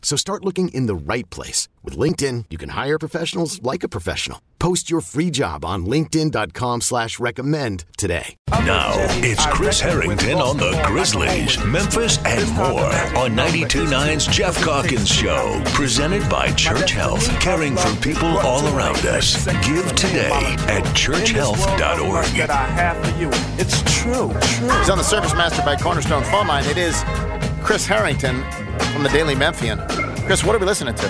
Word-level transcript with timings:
So 0.00 0.16
start 0.16 0.44
looking 0.44 0.68
in 0.70 0.86
the 0.86 0.94
right 0.94 1.28
place. 1.28 1.68
With 1.82 1.98
LinkedIn, 1.98 2.46
you 2.48 2.56
can 2.56 2.70
hire 2.70 2.98
professionals 2.98 3.62
like 3.62 3.82
a 3.82 3.88
professional. 3.88 4.40
Post 4.58 4.90
your 4.90 5.00
free 5.00 5.30
job 5.30 5.64
on 5.64 5.84
linkedin.com 5.86 6.80
slash 6.80 7.20
recommend 7.20 7.84
today. 7.98 8.36
Now, 8.50 8.92
it's 9.22 9.44
Chris 9.46 9.80
Harrington 9.80 10.38
on 10.38 10.56
the 10.56 10.82
Grizzlies, 10.86 11.62
Memphis, 11.64 12.18
and 12.24 12.50
more 12.52 12.90
on 13.20 13.36
92.9's 13.36 14.26
Geoff 14.28 14.56
Calkins 14.64 15.08
Show. 15.08 15.62
Presented 15.66 16.28
by 16.30 16.50
Church 16.52 16.90
Health, 16.92 17.28
caring 17.38 17.76
for 17.76 17.94
people 17.96 18.38
all 18.38 18.66
around 18.76 19.04
us. 19.06 19.44
Give 19.66 19.86
today 19.94 20.30
at 20.68 20.84
churchhealth.org. 20.94 22.26
That 22.36 22.50
I 22.50 22.64
have 22.66 23.04
for 23.04 23.20
you. 23.20 23.28
It's 23.58 23.82
true, 24.00 24.32
true. 24.40 24.78
He's 24.78 24.90
on 24.90 24.98
the 24.98 25.04
Service 25.04 25.34
Master 25.34 25.62
by 25.62 25.76
Cornerstone 25.76 26.24
phone 26.24 26.46
line. 26.46 26.64
It 26.64 26.78
is 26.78 27.02
Chris 27.66 27.84
Harrington 27.84 28.44
from 28.92 29.02
the 29.02 29.08
Daily 29.08 29.34
Memphian. 29.34 29.80
Chris, 30.24 30.44
what 30.44 30.54
are 30.54 30.58
we 30.60 30.66
listening 30.66 30.94
to? 30.94 31.06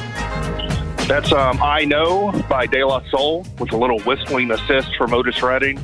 That's 1.06 1.30
um, 1.30 1.62
I 1.62 1.84
Know 1.84 2.32
by 2.48 2.64
De 2.64 2.82
La 2.82 3.02
Soul 3.10 3.44
with 3.58 3.72
a 3.72 3.76
little 3.76 4.00
whistling 4.00 4.50
assist 4.50 4.96
from 4.96 5.12
Otis 5.12 5.42
Redding 5.42 5.76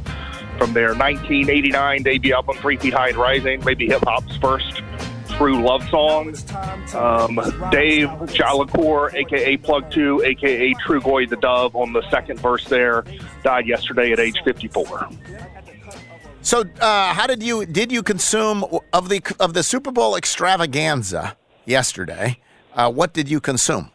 from 0.57 0.73
their 0.73 0.95
1989 0.95 2.03
debut 2.05 2.33
album, 2.33 2.57
Three 2.57 2.79
Feet 2.79 2.95
High 2.95 3.11
and 3.11 3.19
Rising, 3.19 3.63
maybe 3.67 3.87
hip 3.87 4.03
hop's 4.07 4.35
first 4.39 4.83
true 5.37 5.63
love 5.63 5.87
song. 5.91 6.29
Um, 6.95 7.37
Dave 7.71 8.09
Jolicoeur, 8.09 9.13
aka 9.13 9.59
Plug 9.59 9.91
2, 9.91 10.23
aka 10.25 10.73
Trugoy 10.87 11.29
the 11.29 11.37
Dove, 11.37 11.77
on 11.77 11.93
the 11.93 12.09
second 12.11 12.41
verse 12.41 12.65
there, 12.65 13.05
died 13.43 13.67
yesterday 13.67 14.13
at 14.13 14.19
age 14.19 14.41
54. 14.43 15.11
So, 16.45 16.65
uh, 16.81 17.15
how 17.15 17.29
did 17.29 17.41
you 17.41 17.65
did 17.65 17.93
you 17.93 18.03
consume 18.03 18.65
of 18.93 19.09
the 19.09 19.23
of 19.39 19.55
the 19.55 19.63
Super 19.63 19.93
Bowl 19.93 20.17
extravaganza 20.17 21.37
yesterday? 21.65 22.41
Uh, 22.75 22.91
what 22.91 23.13
did 23.13 23.31
you 23.31 23.41
consume? 23.41 23.91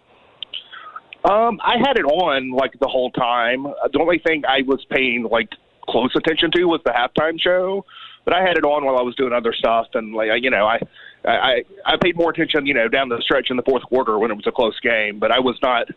Um, 1.26 1.60
I 1.62 1.76
had 1.78 1.98
it 1.98 2.06
on 2.06 2.52
like 2.52 2.72
the 2.80 2.88
whole 2.88 3.12
time. 3.12 3.64
The 3.92 4.00
only 4.00 4.20
thing 4.20 4.44
I 4.48 4.62
was 4.66 4.86
paying 4.90 5.28
like 5.30 5.50
close 5.90 6.16
attention 6.16 6.52
to 6.52 6.64
was 6.64 6.80
the 6.86 6.92
halftime 6.92 7.38
show, 7.40 7.86
but 8.24 8.34
I 8.34 8.42
had 8.42 8.58
it 8.58 8.64
on 8.64 8.86
while 8.86 8.98
I 8.98 9.02
was 9.02 9.16
doing 9.16 9.34
other 9.34 9.54
stuff, 9.54 9.88
and 9.94 10.14
like 10.14 10.30
you 10.42 10.50
know, 10.50 10.66
I 10.66 10.80
I 11.26 11.64
I 11.86 11.98
paid 12.02 12.16
more 12.16 12.30
attention, 12.30 12.66
you 12.66 12.74
know, 12.74 12.88
down 12.88 13.10
the 13.10 13.22
stretch 13.26 13.48
in 13.50 13.58
the 13.58 13.64
fourth 13.64 13.84
quarter 13.84 14.18
when 14.18 14.32
it 14.32 14.36
was 14.36 14.48
a 14.48 14.54
close 14.54 14.80
game, 14.80 15.20
but 15.20 15.32
I 15.32 15.40
was 15.40 15.58
not. 15.62 15.88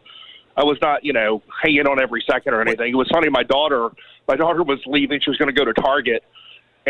I 0.56 0.64
was 0.64 0.76
not, 0.82 1.04
you 1.04 1.12
know, 1.12 1.42
hanging 1.62 1.86
on 1.86 2.02
every 2.02 2.22
second 2.28 2.54
or 2.54 2.60
anything. 2.60 2.92
It 2.92 2.96
was 2.96 3.08
funny. 3.10 3.30
My 3.30 3.44
daughter, 3.44 3.88
my 4.26 4.34
daughter 4.34 4.64
was 4.64 4.80
leaving. 4.84 5.20
She 5.22 5.30
was 5.30 5.38
going 5.38 5.46
to 5.46 5.54
go 5.54 5.64
to 5.64 5.72
Target, 5.72 6.24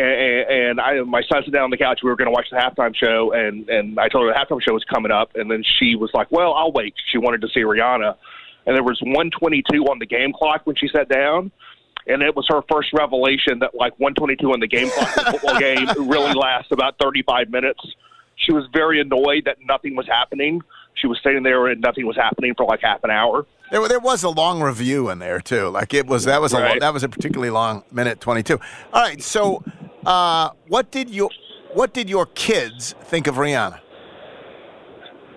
and, 0.01 0.51
and 0.71 0.81
I, 0.81 1.01
my 1.03 1.23
son 1.31 1.43
sat 1.45 1.53
down 1.53 1.65
on 1.65 1.71
the 1.71 1.77
couch. 1.77 2.01
We 2.03 2.11
were 2.11 2.17
going 2.17 2.27
to 2.27 2.33
watch 2.33 2.47
the 2.51 2.57
halftime 2.57 2.95
show, 2.95 3.33
and 3.33 3.69
and 3.69 3.99
I 3.99 4.09
told 4.09 4.27
her 4.27 4.33
the 4.33 4.39
halftime 4.39 4.61
show 4.63 4.73
was 4.75 4.85
coming 4.85 5.13
up, 5.13 5.31
and 5.35 5.51
then 5.51 5.63
she 5.79 5.95
was 5.97 6.11
like, 6.15 6.31
"Well, 6.31 6.55
I'll 6.55 6.73
wait." 6.73 6.95
She 7.11 7.19
wanted 7.19 7.41
to 7.43 7.49
see 7.49 7.61
Rihanna, 7.61 8.15
and 8.67 8.77
there 8.77 8.83
was 8.83 9.01
122 9.03 9.85
on 9.85 9.99
the 9.99 10.07
game 10.07 10.33
clock 10.33 10.63
when 10.65 10.77
she 10.77 10.89
sat 10.89 11.09
down, 11.09 11.51
and 12.07 12.23
it 12.23 12.35
was 12.35 12.47
her 12.49 12.63
first 12.71 12.89
revelation 12.93 13.59
that 13.61 13.75
like 13.75 13.93
122 13.99 14.53
on 14.53 14.61
the 14.61 14.67
game 14.67 14.89
clock 14.91 15.17
in 15.17 15.27
a 15.27 15.31
football 15.33 15.59
game 15.59 15.87
really 16.09 16.35
lasts 16.35 16.73
about 16.73 16.97
35 17.01 17.51
minutes. 17.51 17.81
She 18.37 18.53
was 18.53 18.65
very 18.73 19.01
annoyed 19.01 19.45
that 19.45 19.59
nothing 19.69 19.97
was 19.97 20.07
happening. 20.07 20.63
She 20.95 21.07
was 21.07 21.19
sitting 21.23 21.43
there 21.43 21.67
and 21.69 21.81
nothing 21.81 22.07
was 22.07 22.17
happening 22.17 22.55
for 22.57 22.65
like 22.67 22.81
half 22.83 23.05
an 23.05 23.11
hour. 23.11 23.47
There, 23.71 23.87
there 23.87 24.01
was 24.01 24.23
a 24.25 24.29
long 24.29 24.61
review 24.63 25.09
in 25.11 25.19
there 25.19 25.41
too. 25.41 25.69
Like 25.69 25.95
it 25.95 26.07
was 26.07 26.25
that 26.25 26.41
was 26.41 26.53
a 26.53 26.61
Right. 26.61 26.81
that 26.81 26.93
was 26.93 27.03
a 27.05 27.09
particularly 27.09 27.51
long 27.51 27.85
minute 27.93 28.21
twenty 28.21 28.43
two. 28.43 28.59
All 28.93 29.03
right, 29.03 29.23
so 29.23 29.63
uh, 30.07 30.51
what 30.69 30.91
did 30.91 31.11
you 31.11 31.31
what 31.73 31.93
did 31.95 32.09
your 32.09 32.27
kids 32.27 32.95
think 33.05 33.27
of 33.27 33.37
Rihanna? 33.37 33.81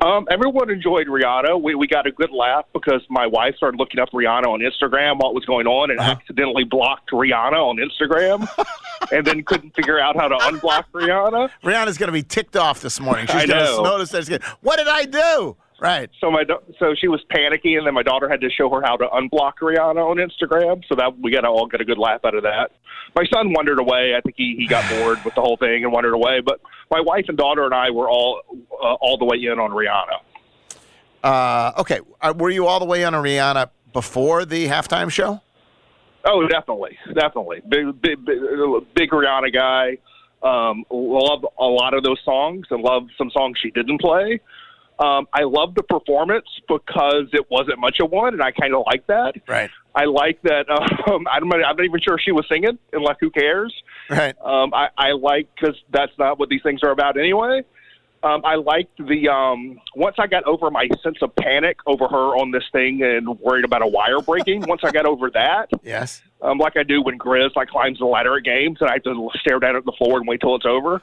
Um, 0.03 0.27
everyone 0.29 0.69
enjoyed 0.69 1.07
Rihanna. 1.07 1.61
We, 1.61 1.75
we 1.75 1.87
got 1.87 2.05
a 2.05 2.11
good 2.11 2.31
laugh 2.31 2.65
because 2.73 3.01
my 3.09 3.25
wife 3.25 3.55
started 3.55 3.77
looking 3.77 4.01
up 4.01 4.09
Rihanna 4.11 4.47
on 4.47 4.59
Instagram, 4.59 5.17
what 5.17 5.33
was 5.33 5.45
going 5.45 5.65
on, 5.65 5.91
and 5.91 5.99
accidentally 5.99 6.65
blocked 6.65 7.11
Rihanna 7.11 7.53
on 7.53 7.77
Instagram, 7.77 8.45
and 9.13 9.25
then 9.25 9.43
couldn't 9.43 9.73
figure 9.75 10.01
out 10.01 10.17
how 10.17 10.27
to 10.27 10.35
unblock 10.35 10.85
Rihanna. 10.93 11.49
Rihanna's 11.63 11.97
going 11.97 12.07
to 12.07 12.13
be 12.13 12.23
ticked 12.23 12.57
off 12.57 12.81
this 12.81 12.99
morning. 12.99 13.27
She's 13.27 13.45
going 13.45 13.65
to 13.65 13.81
notice 13.81 14.09
that. 14.09 14.25
She's 14.25 14.29
gonna, 14.37 14.57
what 14.59 14.75
did 14.75 14.89
I 14.89 15.05
do? 15.05 15.55
Right. 15.83 16.09
So 16.21 16.31
my 16.31 16.45
so 16.79 16.95
she 16.97 17.09
was 17.09 17.21
panicking, 17.29 17.77
and 17.77 17.85
then 17.85 17.93
my 17.93 18.03
daughter 18.03 18.29
had 18.29 18.39
to 18.39 18.49
show 18.49 18.69
her 18.69 18.81
how 18.81 18.95
to 18.95 19.05
unblock 19.07 19.55
Rihanna 19.61 19.97
on 19.97 20.15
Instagram. 20.15 20.81
So 20.87 20.95
that 20.95 21.19
we 21.19 21.29
got 21.29 21.41
to 21.41 21.49
all 21.49 21.67
get 21.67 21.81
a 21.81 21.85
good 21.85 21.97
laugh 21.97 22.21
out 22.23 22.35
of 22.35 22.43
that. 22.43 22.71
My 23.17 23.25
son 23.25 23.51
wandered 23.51 23.79
away. 23.79 24.15
I 24.15 24.21
think 24.21 24.35
he, 24.37 24.55
he 24.57 24.65
got 24.65 24.89
bored 24.97 25.19
with 25.25 25.35
the 25.35 25.41
whole 25.41 25.57
thing 25.57 25.83
and 25.83 25.91
wandered 25.91 26.13
away. 26.13 26.39
But 26.39 26.61
my 26.89 27.01
wife 27.01 27.25
and 27.27 27.37
daughter 27.37 27.65
and 27.65 27.73
I 27.73 27.91
were 27.91 28.09
all 28.09 28.39
uh, 28.81 28.93
all 28.93 29.17
the 29.17 29.25
way 29.25 29.35
in 29.43 29.59
on 29.59 29.71
Rihanna. 29.71 30.21
Uh, 31.21 31.81
okay. 31.81 31.99
Uh, 32.21 32.33
were 32.37 32.49
you 32.49 32.65
all 32.65 32.79
the 32.79 32.85
way 32.85 33.03
in 33.03 33.13
on 33.13 33.21
Rihanna 33.21 33.69
before 33.91 34.45
the 34.45 34.67
halftime 34.67 35.11
show? 35.11 35.41
Oh, 36.23 36.47
definitely, 36.47 36.97
definitely. 37.13 37.61
Big, 37.67 38.01
big, 38.01 38.23
big, 38.23 38.39
big 38.95 39.09
Rihanna 39.09 39.53
guy. 39.53 39.97
Um, 40.41 40.85
love 40.89 41.45
a 41.59 41.65
lot 41.65 41.93
of 41.93 42.03
those 42.03 42.19
songs 42.23 42.67
and 42.69 42.81
love 42.81 43.03
some 43.17 43.29
songs 43.31 43.57
she 43.61 43.69
didn't 43.71 43.99
play. 43.99 44.39
Um, 44.99 45.27
I 45.33 45.43
love 45.43 45.75
the 45.75 45.83
performance 45.83 46.45
because 46.67 47.27
it 47.33 47.49
wasn't 47.49 47.79
much 47.79 47.99
of 47.99 48.11
one, 48.11 48.33
and 48.33 48.43
I 48.43 48.51
kind 48.51 48.75
of 48.75 48.83
like 48.85 49.07
that. 49.07 49.35
Right. 49.47 49.69
I 49.95 50.05
like 50.05 50.41
that. 50.43 50.69
Um, 50.69 51.25
I'm, 51.31 51.47
not, 51.47 51.63
I'm 51.65 51.75
not 51.75 51.83
even 51.83 51.99
sure 52.01 52.17
she 52.19 52.31
was 52.31 52.45
singing, 52.47 52.77
and 52.91 53.03
like, 53.03 53.17
who 53.19 53.29
cares? 53.31 53.73
Right. 54.09 54.35
Um, 54.43 54.73
I, 54.73 54.89
I 54.97 55.11
like 55.11 55.49
because 55.55 55.75
that's 55.91 56.11
not 56.17 56.39
what 56.39 56.49
these 56.49 56.61
things 56.63 56.81
are 56.83 56.91
about 56.91 57.17
anyway. 57.17 57.63
Um, 58.23 58.41
I 58.45 58.55
liked 58.55 58.97
the 59.05 59.27
um, 59.27 59.81
once 59.95 60.15
I 60.17 60.27
got 60.27 60.45
over 60.45 60.71
my 60.71 60.87
sense 61.03 61.17
of 61.21 61.35
panic 61.35 61.77
over 61.85 62.07
her 62.07 62.37
on 62.37 62.51
this 62.51 62.63
thing 62.71 63.03
and 63.03 63.37
worried 63.39 63.65
about 63.65 63.81
a 63.81 63.87
wire 63.87 64.21
breaking. 64.21 64.61
once 64.61 64.81
I 64.85 64.91
got 64.91 65.05
over 65.05 65.29
that, 65.31 65.69
Yes. 65.83 66.21
Um, 66.43 66.57
like 66.57 66.77
I 66.77 66.83
do 66.83 67.01
when 67.01 67.17
Grizz 67.17 67.55
like 67.55 67.69
climbs 67.69 67.99
the 67.99 68.05
ladder 68.05 68.37
at 68.37 68.43
games, 68.43 68.77
and 68.81 68.89
I 68.89 68.93
have 68.93 69.03
to 69.03 69.29
stare 69.39 69.59
down 69.59 69.75
at 69.75 69.85
the 69.85 69.93
floor 69.97 70.17
and 70.17 70.27
wait 70.27 70.41
till 70.41 70.55
it's 70.55 70.65
over. 70.65 71.01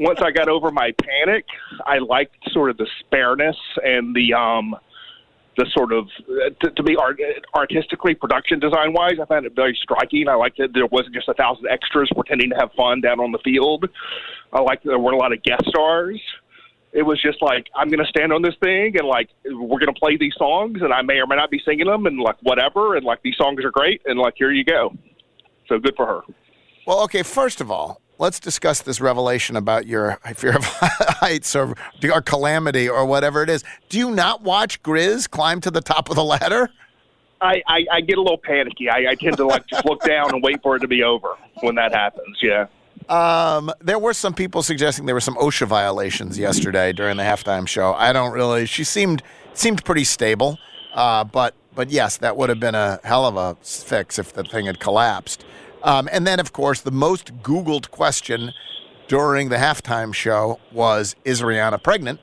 Once 0.00 0.20
I 0.20 0.30
got 0.30 0.48
over 0.48 0.70
my 0.70 0.92
panic, 1.02 1.46
I 1.86 1.98
liked 1.98 2.36
sort 2.50 2.70
of 2.70 2.76
the 2.76 2.86
spareness 3.00 3.56
and 3.84 4.14
the 4.14 4.34
um, 4.34 4.74
the 5.56 5.66
sort 5.72 5.92
of 5.92 6.08
to, 6.60 6.70
to 6.70 6.82
be 6.82 6.96
art, 6.96 7.20
artistically 7.54 8.14
production 8.14 8.58
design 8.58 8.92
wise. 8.92 9.18
I 9.20 9.26
found 9.26 9.46
it 9.46 9.54
very 9.54 9.78
striking. 9.80 10.28
I 10.28 10.34
liked 10.34 10.58
that 10.58 10.72
there 10.72 10.86
wasn't 10.86 11.14
just 11.14 11.28
a 11.28 11.34
thousand 11.34 11.66
extras 11.68 12.10
pretending 12.14 12.50
to 12.50 12.56
have 12.56 12.72
fun 12.72 13.00
down 13.00 13.20
on 13.20 13.32
the 13.32 13.38
field. 13.44 13.88
I 14.52 14.60
liked 14.60 14.84
that 14.84 14.90
there 14.90 14.98
weren't 14.98 15.16
a 15.16 15.18
lot 15.18 15.32
of 15.32 15.42
guest 15.42 15.64
stars. 15.68 16.20
It 16.92 17.02
was 17.02 17.20
just 17.22 17.40
like 17.40 17.68
I'm 17.74 17.88
going 17.88 18.04
to 18.04 18.10
stand 18.10 18.32
on 18.32 18.42
this 18.42 18.54
thing 18.62 18.96
and 18.98 19.08
like 19.08 19.30
we're 19.44 19.78
going 19.78 19.92
to 19.92 19.98
play 19.98 20.16
these 20.16 20.34
songs 20.36 20.82
and 20.82 20.92
I 20.92 21.02
may 21.02 21.14
or 21.14 21.26
may 21.26 21.36
not 21.36 21.50
be 21.50 21.60
singing 21.64 21.86
them 21.86 22.06
and 22.06 22.20
like 22.20 22.36
whatever 22.42 22.96
and 22.96 23.04
like 23.04 23.22
these 23.22 23.36
songs 23.36 23.64
are 23.64 23.70
great 23.70 24.02
and 24.04 24.18
like 24.18 24.34
here 24.36 24.52
you 24.52 24.64
go. 24.64 24.94
So 25.68 25.78
good 25.78 25.94
for 25.96 26.06
her. 26.06 26.20
Well, 26.86 27.02
okay. 27.04 27.22
First 27.22 27.60
of 27.60 27.70
all, 27.70 28.00
let's 28.18 28.38
discuss 28.38 28.82
this 28.82 29.00
revelation 29.00 29.56
about 29.56 29.86
your 29.86 30.18
fear 30.34 30.56
of 30.56 30.64
heights 30.64 31.56
or, 31.56 31.74
or 32.04 32.20
calamity 32.20 32.88
or 32.88 33.06
whatever 33.06 33.42
it 33.42 33.48
is. 33.48 33.64
Do 33.88 33.98
you 33.98 34.10
not 34.10 34.42
watch 34.42 34.82
Grizz 34.82 35.30
climb 35.30 35.60
to 35.62 35.70
the 35.70 35.80
top 35.80 36.10
of 36.10 36.16
the 36.16 36.24
ladder? 36.24 36.68
I, 37.40 37.62
I, 37.66 37.86
I 37.90 38.00
get 38.02 38.18
a 38.18 38.22
little 38.22 38.38
panicky. 38.38 38.88
I, 38.88 39.10
I 39.10 39.14
tend 39.16 39.36
to 39.38 39.46
like 39.46 39.66
just 39.66 39.84
look 39.84 40.02
down 40.04 40.32
and 40.32 40.42
wait 40.42 40.62
for 40.62 40.76
it 40.76 40.80
to 40.80 40.88
be 40.88 41.02
over 41.02 41.34
when 41.60 41.74
that 41.74 41.92
happens. 41.92 42.38
Yeah. 42.40 42.66
Um, 43.08 43.70
there 43.80 43.98
were 43.98 44.14
some 44.14 44.34
people 44.34 44.62
suggesting 44.62 45.06
there 45.06 45.14
were 45.14 45.20
some 45.20 45.36
OSHA 45.36 45.66
violations 45.66 46.38
yesterday 46.38 46.92
during 46.92 47.16
the 47.16 47.22
halftime 47.22 47.66
show. 47.66 47.94
I 47.94 48.12
don't 48.12 48.32
really. 48.32 48.66
She 48.66 48.84
seemed 48.84 49.22
seemed 49.54 49.84
pretty 49.84 50.04
stable, 50.04 50.58
uh, 50.94 51.24
but 51.24 51.54
but 51.74 51.90
yes, 51.90 52.16
that 52.18 52.36
would 52.36 52.48
have 52.48 52.60
been 52.60 52.74
a 52.74 53.00
hell 53.04 53.26
of 53.26 53.36
a 53.36 53.56
fix 53.62 54.18
if 54.18 54.32
the 54.32 54.44
thing 54.44 54.66
had 54.66 54.80
collapsed. 54.80 55.44
Um, 55.82 56.08
and 56.12 56.26
then, 56.26 56.38
of 56.38 56.52
course, 56.52 56.80
the 56.80 56.92
most 56.92 57.42
Googled 57.42 57.90
question 57.90 58.52
during 59.08 59.48
the 59.48 59.56
halftime 59.56 60.14
show 60.14 60.60
was, 60.70 61.16
"Is 61.24 61.42
Rihanna 61.42 61.82
pregnant?" 61.82 62.20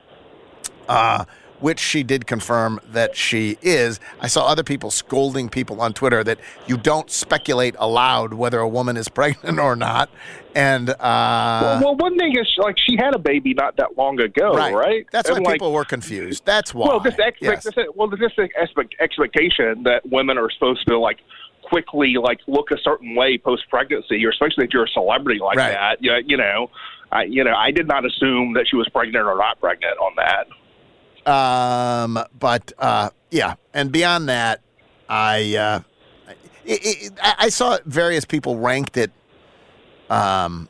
Uh, 0.88 1.24
which 1.60 1.78
she 1.78 2.02
did 2.02 2.26
confirm 2.26 2.80
that 2.92 3.16
she 3.16 3.58
is. 3.62 4.00
I 4.20 4.26
saw 4.26 4.46
other 4.46 4.62
people 4.64 4.90
scolding 4.90 5.48
people 5.48 5.80
on 5.80 5.92
Twitter 5.92 6.24
that 6.24 6.38
you 6.66 6.76
don't 6.76 7.10
speculate 7.10 7.74
aloud 7.78 8.34
whether 8.34 8.58
a 8.58 8.68
woman 8.68 8.96
is 8.96 9.08
pregnant 9.20 9.58
or 9.58 9.76
not. 9.76 10.10
And 10.54 10.90
uh, 10.90 10.94
well, 11.00 11.80
well, 11.80 11.96
one 11.96 12.18
thing 12.18 12.36
is 12.36 12.48
like 12.58 12.76
she 12.78 12.96
had 12.96 13.14
a 13.14 13.18
baby 13.18 13.54
not 13.54 13.76
that 13.76 13.96
long 13.96 14.20
ago, 14.20 14.52
right? 14.54 15.06
That's 15.12 15.28
And, 15.28 15.38
why 15.44 15.50
like, 15.50 15.54
people 15.54 15.72
were 15.72 15.84
confused. 15.84 16.44
That's 16.44 16.74
why. 16.74 16.88
Well, 16.88 17.00
this, 17.00 17.14
expect, 17.14 17.38
Yes. 17.40 17.62
this 17.64 17.74
well, 17.94 18.08
this 18.08 18.20
expect, 18.36 18.94
expectation 19.00 19.84
that 19.84 20.02
women 20.10 20.38
are 20.38 20.50
supposed 20.50 20.86
to 20.88 20.98
like 20.98 21.18
quickly 21.62 22.14
like 22.20 22.40
look 22.48 22.72
a 22.72 22.78
certain 22.82 23.14
way 23.14 23.38
post 23.38 23.62
pregnancy, 23.70 24.24
or 24.26 24.30
especially 24.30 24.64
if 24.64 24.70
you're 24.72 24.84
a 24.84 24.88
celebrity 24.88 25.38
like 25.40 25.56
Right. 25.56 25.70
that. 25.72 26.02
You, 26.02 26.14
you 26.26 26.36
know, 26.36 26.68
I 27.12 27.24
you 27.24 27.44
know 27.44 27.54
I 27.54 27.70
did 27.70 27.86
not 27.86 28.04
assume 28.04 28.54
that 28.54 28.66
she 28.68 28.74
was 28.76 28.88
pregnant 28.88 29.24
or 29.26 29.36
not 29.36 29.60
pregnant 29.60 29.98
on 29.98 30.12
that. 30.16 30.48
Um, 31.26 32.18
but 32.38 32.72
uh, 32.78 33.10
yeah, 33.30 33.54
and 33.74 33.92
beyond 33.92 34.28
that, 34.28 34.60
I, 35.08 35.56
uh, 35.56 35.80
it, 36.64 36.80
it, 36.84 37.12
I 37.22 37.34
I 37.38 37.48
saw 37.48 37.78
various 37.84 38.24
people 38.24 38.58
ranked 38.58 38.96
it. 38.96 39.10
Um, 40.08 40.68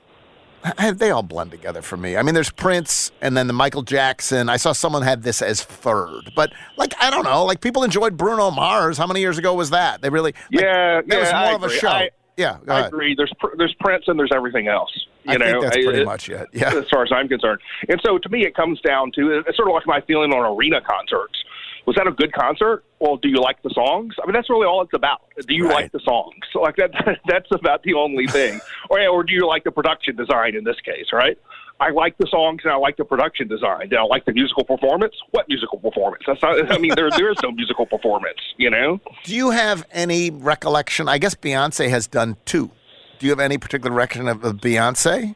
I- 0.79 0.91
they 0.91 1.11
all 1.11 1.23
blend 1.23 1.51
together 1.51 1.81
for 1.83 1.97
me. 1.97 2.17
I 2.19 2.23
mean, 2.23 2.35
there's 2.35 2.51
Prince 2.51 3.13
and 3.23 3.35
then 3.37 3.47
the 3.47 3.53
Michael 3.55 3.83
Jackson. 3.83 4.49
I 4.51 4.57
saw 4.59 4.73
someone 4.73 5.03
had 5.03 5.23
this 5.23 5.41
as 5.41 5.63
third, 5.63 6.33
but 6.37 6.53
like 6.77 6.93
I 7.01 7.11
don't 7.11 7.25
know, 7.25 7.45
like 7.45 7.61
people 7.61 7.83
enjoyed 7.83 8.17
Bruno 8.17 8.51
Mars. 8.51 8.99
How 8.99 9.07
many 9.07 9.21
years 9.21 9.39
ago 9.39 9.55
was 9.55 9.71
that? 9.71 10.03
They 10.03 10.11
really, 10.11 10.35
like, 10.53 10.63
yeah, 10.63 11.01
that 11.01 11.05
yeah, 11.07 11.19
was 11.21 11.31
more 11.33 11.41
I 11.41 11.53
of 11.55 11.63
a 11.63 11.67
agree. 11.67 11.79
show. 11.79 11.89
I, 11.89 12.11
yeah, 12.41 12.57
I 12.69 12.87
agree. 12.87 13.15
There's 13.15 13.33
pr- 13.39 13.57
there's 13.59 13.75
Prince 13.81 14.05
and 14.07 14.19
there's 14.19 14.33
everything 14.35 14.69
else. 14.69 14.91
You 15.25 15.35
I 15.35 15.37
know, 15.37 15.47
think 15.47 15.63
that's 15.63 15.77
pretty 15.77 16.01
it- 16.01 16.05
much 16.07 16.29
it. 16.29 16.49
Yeah. 16.53 16.75
as 16.75 16.89
far 16.91 17.03
as 17.05 17.11
I'm 17.13 17.29
concerned. 17.29 17.61
And 17.89 18.01
so 18.05 18.19
to 18.19 18.29
me, 18.29 18.45
it 18.47 18.55
comes 18.55 18.81
down 18.81 19.13
to 19.17 19.43
it's 19.47 19.57
sort 19.57 19.69
of 19.69 19.75
like 19.75 19.87
my 19.87 20.01
feeling 20.03 20.33
on 20.33 20.57
arena 20.57 20.81
concerts. 20.81 21.39
Was 21.87 21.97
that 21.97 22.07
a 22.07 22.11
good 22.13 22.33
concert? 22.33 22.85
Well, 23.01 23.17
do 23.17 23.29
you 23.29 23.41
like 23.41 23.63
the 23.63 23.71
songs? 23.71 24.15
I 24.23 24.27
mean, 24.27 24.35
that's 24.35 24.51
really 24.51 24.67
all 24.67 24.83
it's 24.83 24.93
about. 24.95 25.23
Do 25.49 25.55
you 25.55 25.65
Right. 25.67 25.75
like 25.85 25.93
the 25.93 26.01
songs? 26.05 26.37
So 26.53 26.61
like 26.61 26.77
that, 26.77 26.91
that's 27.27 27.49
about 27.53 27.83
the 27.83 27.95
only 27.95 28.27
thing. 28.27 28.61
or 28.91 29.01
or 29.09 29.23
do 29.25 29.33
you 29.33 29.47
like 29.47 29.65
the 29.65 29.71
production 29.73 30.15
design 30.17 30.55
in 30.57 30.65
this 30.65 30.77
case? 30.85 31.07
Right. 31.13 31.39
I 31.81 31.91
like 31.91 32.17
the 32.19 32.27
songs 32.31 32.61
and 32.63 32.73
I 32.73 32.77
like 32.77 32.99
the 32.99 33.07
production 33.07 33.49
design. 33.49 33.89
Do 33.89 33.97
I 33.97 34.03
like 34.03 34.27
the 34.27 34.35
musical 34.35 34.65
performance? 34.65 35.15
What 35.31 35.49
musical 35.49 35.79
performance? 35.79 36.23
That's 36.27 36.43
not. 36.43 36.71
I 36.71 36.77
mean, 36.79 36.93
there 36.95 37.11
there 37.11 37.31
is 37.31 37.39
no 37.43 37.51
musical 37.51 37.87
performance. 37.87 38.39
You 38.59 38.71
know. 38.71 39.01
Do 39.25 39.35
you 39.35 39.51
have 39.51 39.87
any 39.91 40.31
recollection? 40.31 41.09
I 41.09 41.19
guess 41.19 41.35
Beyonce 41.35 41.89
has 41.89 42.07
done 42.07 42.37
two. 42.45 42.71
Do 43.19 43.27
you 43.27 43.31
have 43.31 43.41
any 43.41 43.59
particular 43.59 43.95
recollection 43.95 44.29
of, 44.29 44.45
of 44.45 44.61
Beyonce? 44.61 45.35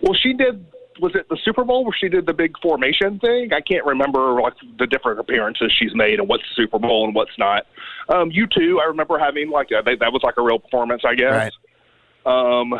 Well, 0.00 0.14
she 0.14 0.32
did. 0.32 0.66
Was 1.00 1.14
it 1.14 1.28
the 1.30 1.38
Super 1.44 1.64
Bowl 1.64 1.84
where 1.84 1.96
she 1.98 2.08
did 2.08 2.26
the 2.26 2.34
big 2.34 2.58
formation 2.60 3.18
thing? 3.20 3.52
I 3.52 3.60
can't 3.60 3.84
remember 3.86 4.40
like 4.40 4.54
the 4.78 4.86
different 4.86 5.18
appearances 5.18 5.72
she's 5.78 5.94
made 5.94 6.18
and 6.18 6.28
what's 6.28 6.44
Super 6.54 6.78
Bowl 6.78 7.04
and 7.06 7.14
what's 7.14 7.36
not. 7.38 7.66
Um, 8.08 8.30
U2. 8.30 8.80
I 8.80 8.84
remember 8.84 9.18
having 9.18 9.50
like 9.50 9.68
a, 9.70 9.82
that 9.82 10.12
was 10.12 10.22
like 10.22 10.34
a 10.36 10.42
real 10.42 10.58
performance, 10.58 11.02
I 11.06 11.14
guess. 11.14 11.52
Um, 12.26 12.74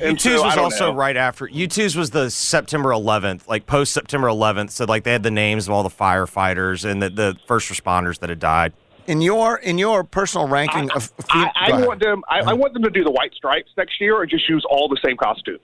and 0.00 0.16
U2's 0.16 0.22
so, 0.22 0.44
was 0.44 0.56
also 0.56 0.90
know. 0.90 0.96
right 0.96 1.16
after. 1.16 1.46
U2's 1.46 1.96
was 1.96 2.10
the 2.10 2.30
September 2.30 2.90
11th, 2.90 3.46
like 3.46 3.66
post 3.66 3.92
September 3.92 4.28
11th. 4.28 4.70
So 4.70 4.84
like 4.84 5.04
they 5.04 5.12
had 5.12 5.22
the 5.22 5.30
names 5.30 5.68
of 5.68 5.74
all 5.74 5.82
the 5.82 5.90
firefighters 5.90 6.88
and 6.88 7.02
the, 7.02 7.10
the 7.10 7.36
first 7.46 7.70
responders 7.70 8.18
that 8.20 8.30
had 8.30 8.38
died. 8.38 8.72
In 9.08 9.20
your 9.20 9.58
in 9.58 9.78
your 9.78 10.04
personal 10.04 10.46
ranking 10.46 10.88
of, 10.92 11.12
of 11.18 11.26
I, 11.30 11.70
go 11.70 11.74
I 11.74 11.86
want 11.86 12.00
them. 12.00 12.22
I, 12.28 12.38
I 12.38 12.52
want 12.52 12.72
them 12.72 12.84
to 12.84 12.90
do 12.90 13.02
the 13.02 13.10
white 13.10 13.34
stripes 13.34 13.68
next 13.76 14.00
year 14.00 14.22
and 14.22 14.30
just 14.30 14.48
use 14.48 14.64
all 14.70 14.88
the 14.88 14.98
same 15.04 15.16
costumes. 15.16 15.60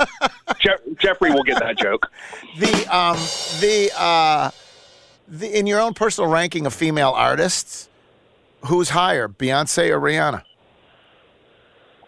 Je- 0.60 0.94
Jeffrey 0.98 1.30
will 1.30 1.42
get 1.42 1.60
that 1.60 1.76
joke. 1.76 2.10
the 2.58 2.96
um 2.96 3.18
the 3.60 3.90
uh 3.96 4.50
the 5.28 5.58
in 5.58 5.66
your 5.66 5.78
own 5.78 5.92
personal 5.92 6.30
ranking 6.30 6.64
of 6.64 6.72
female 6.72 7.10
artists, 7.10 7.90
who's 8.66 8.88
higher, 8.88 9.28
Beyonce 9.28 9.90
or 9.90 10.00
Rihanna? 10.00 10.42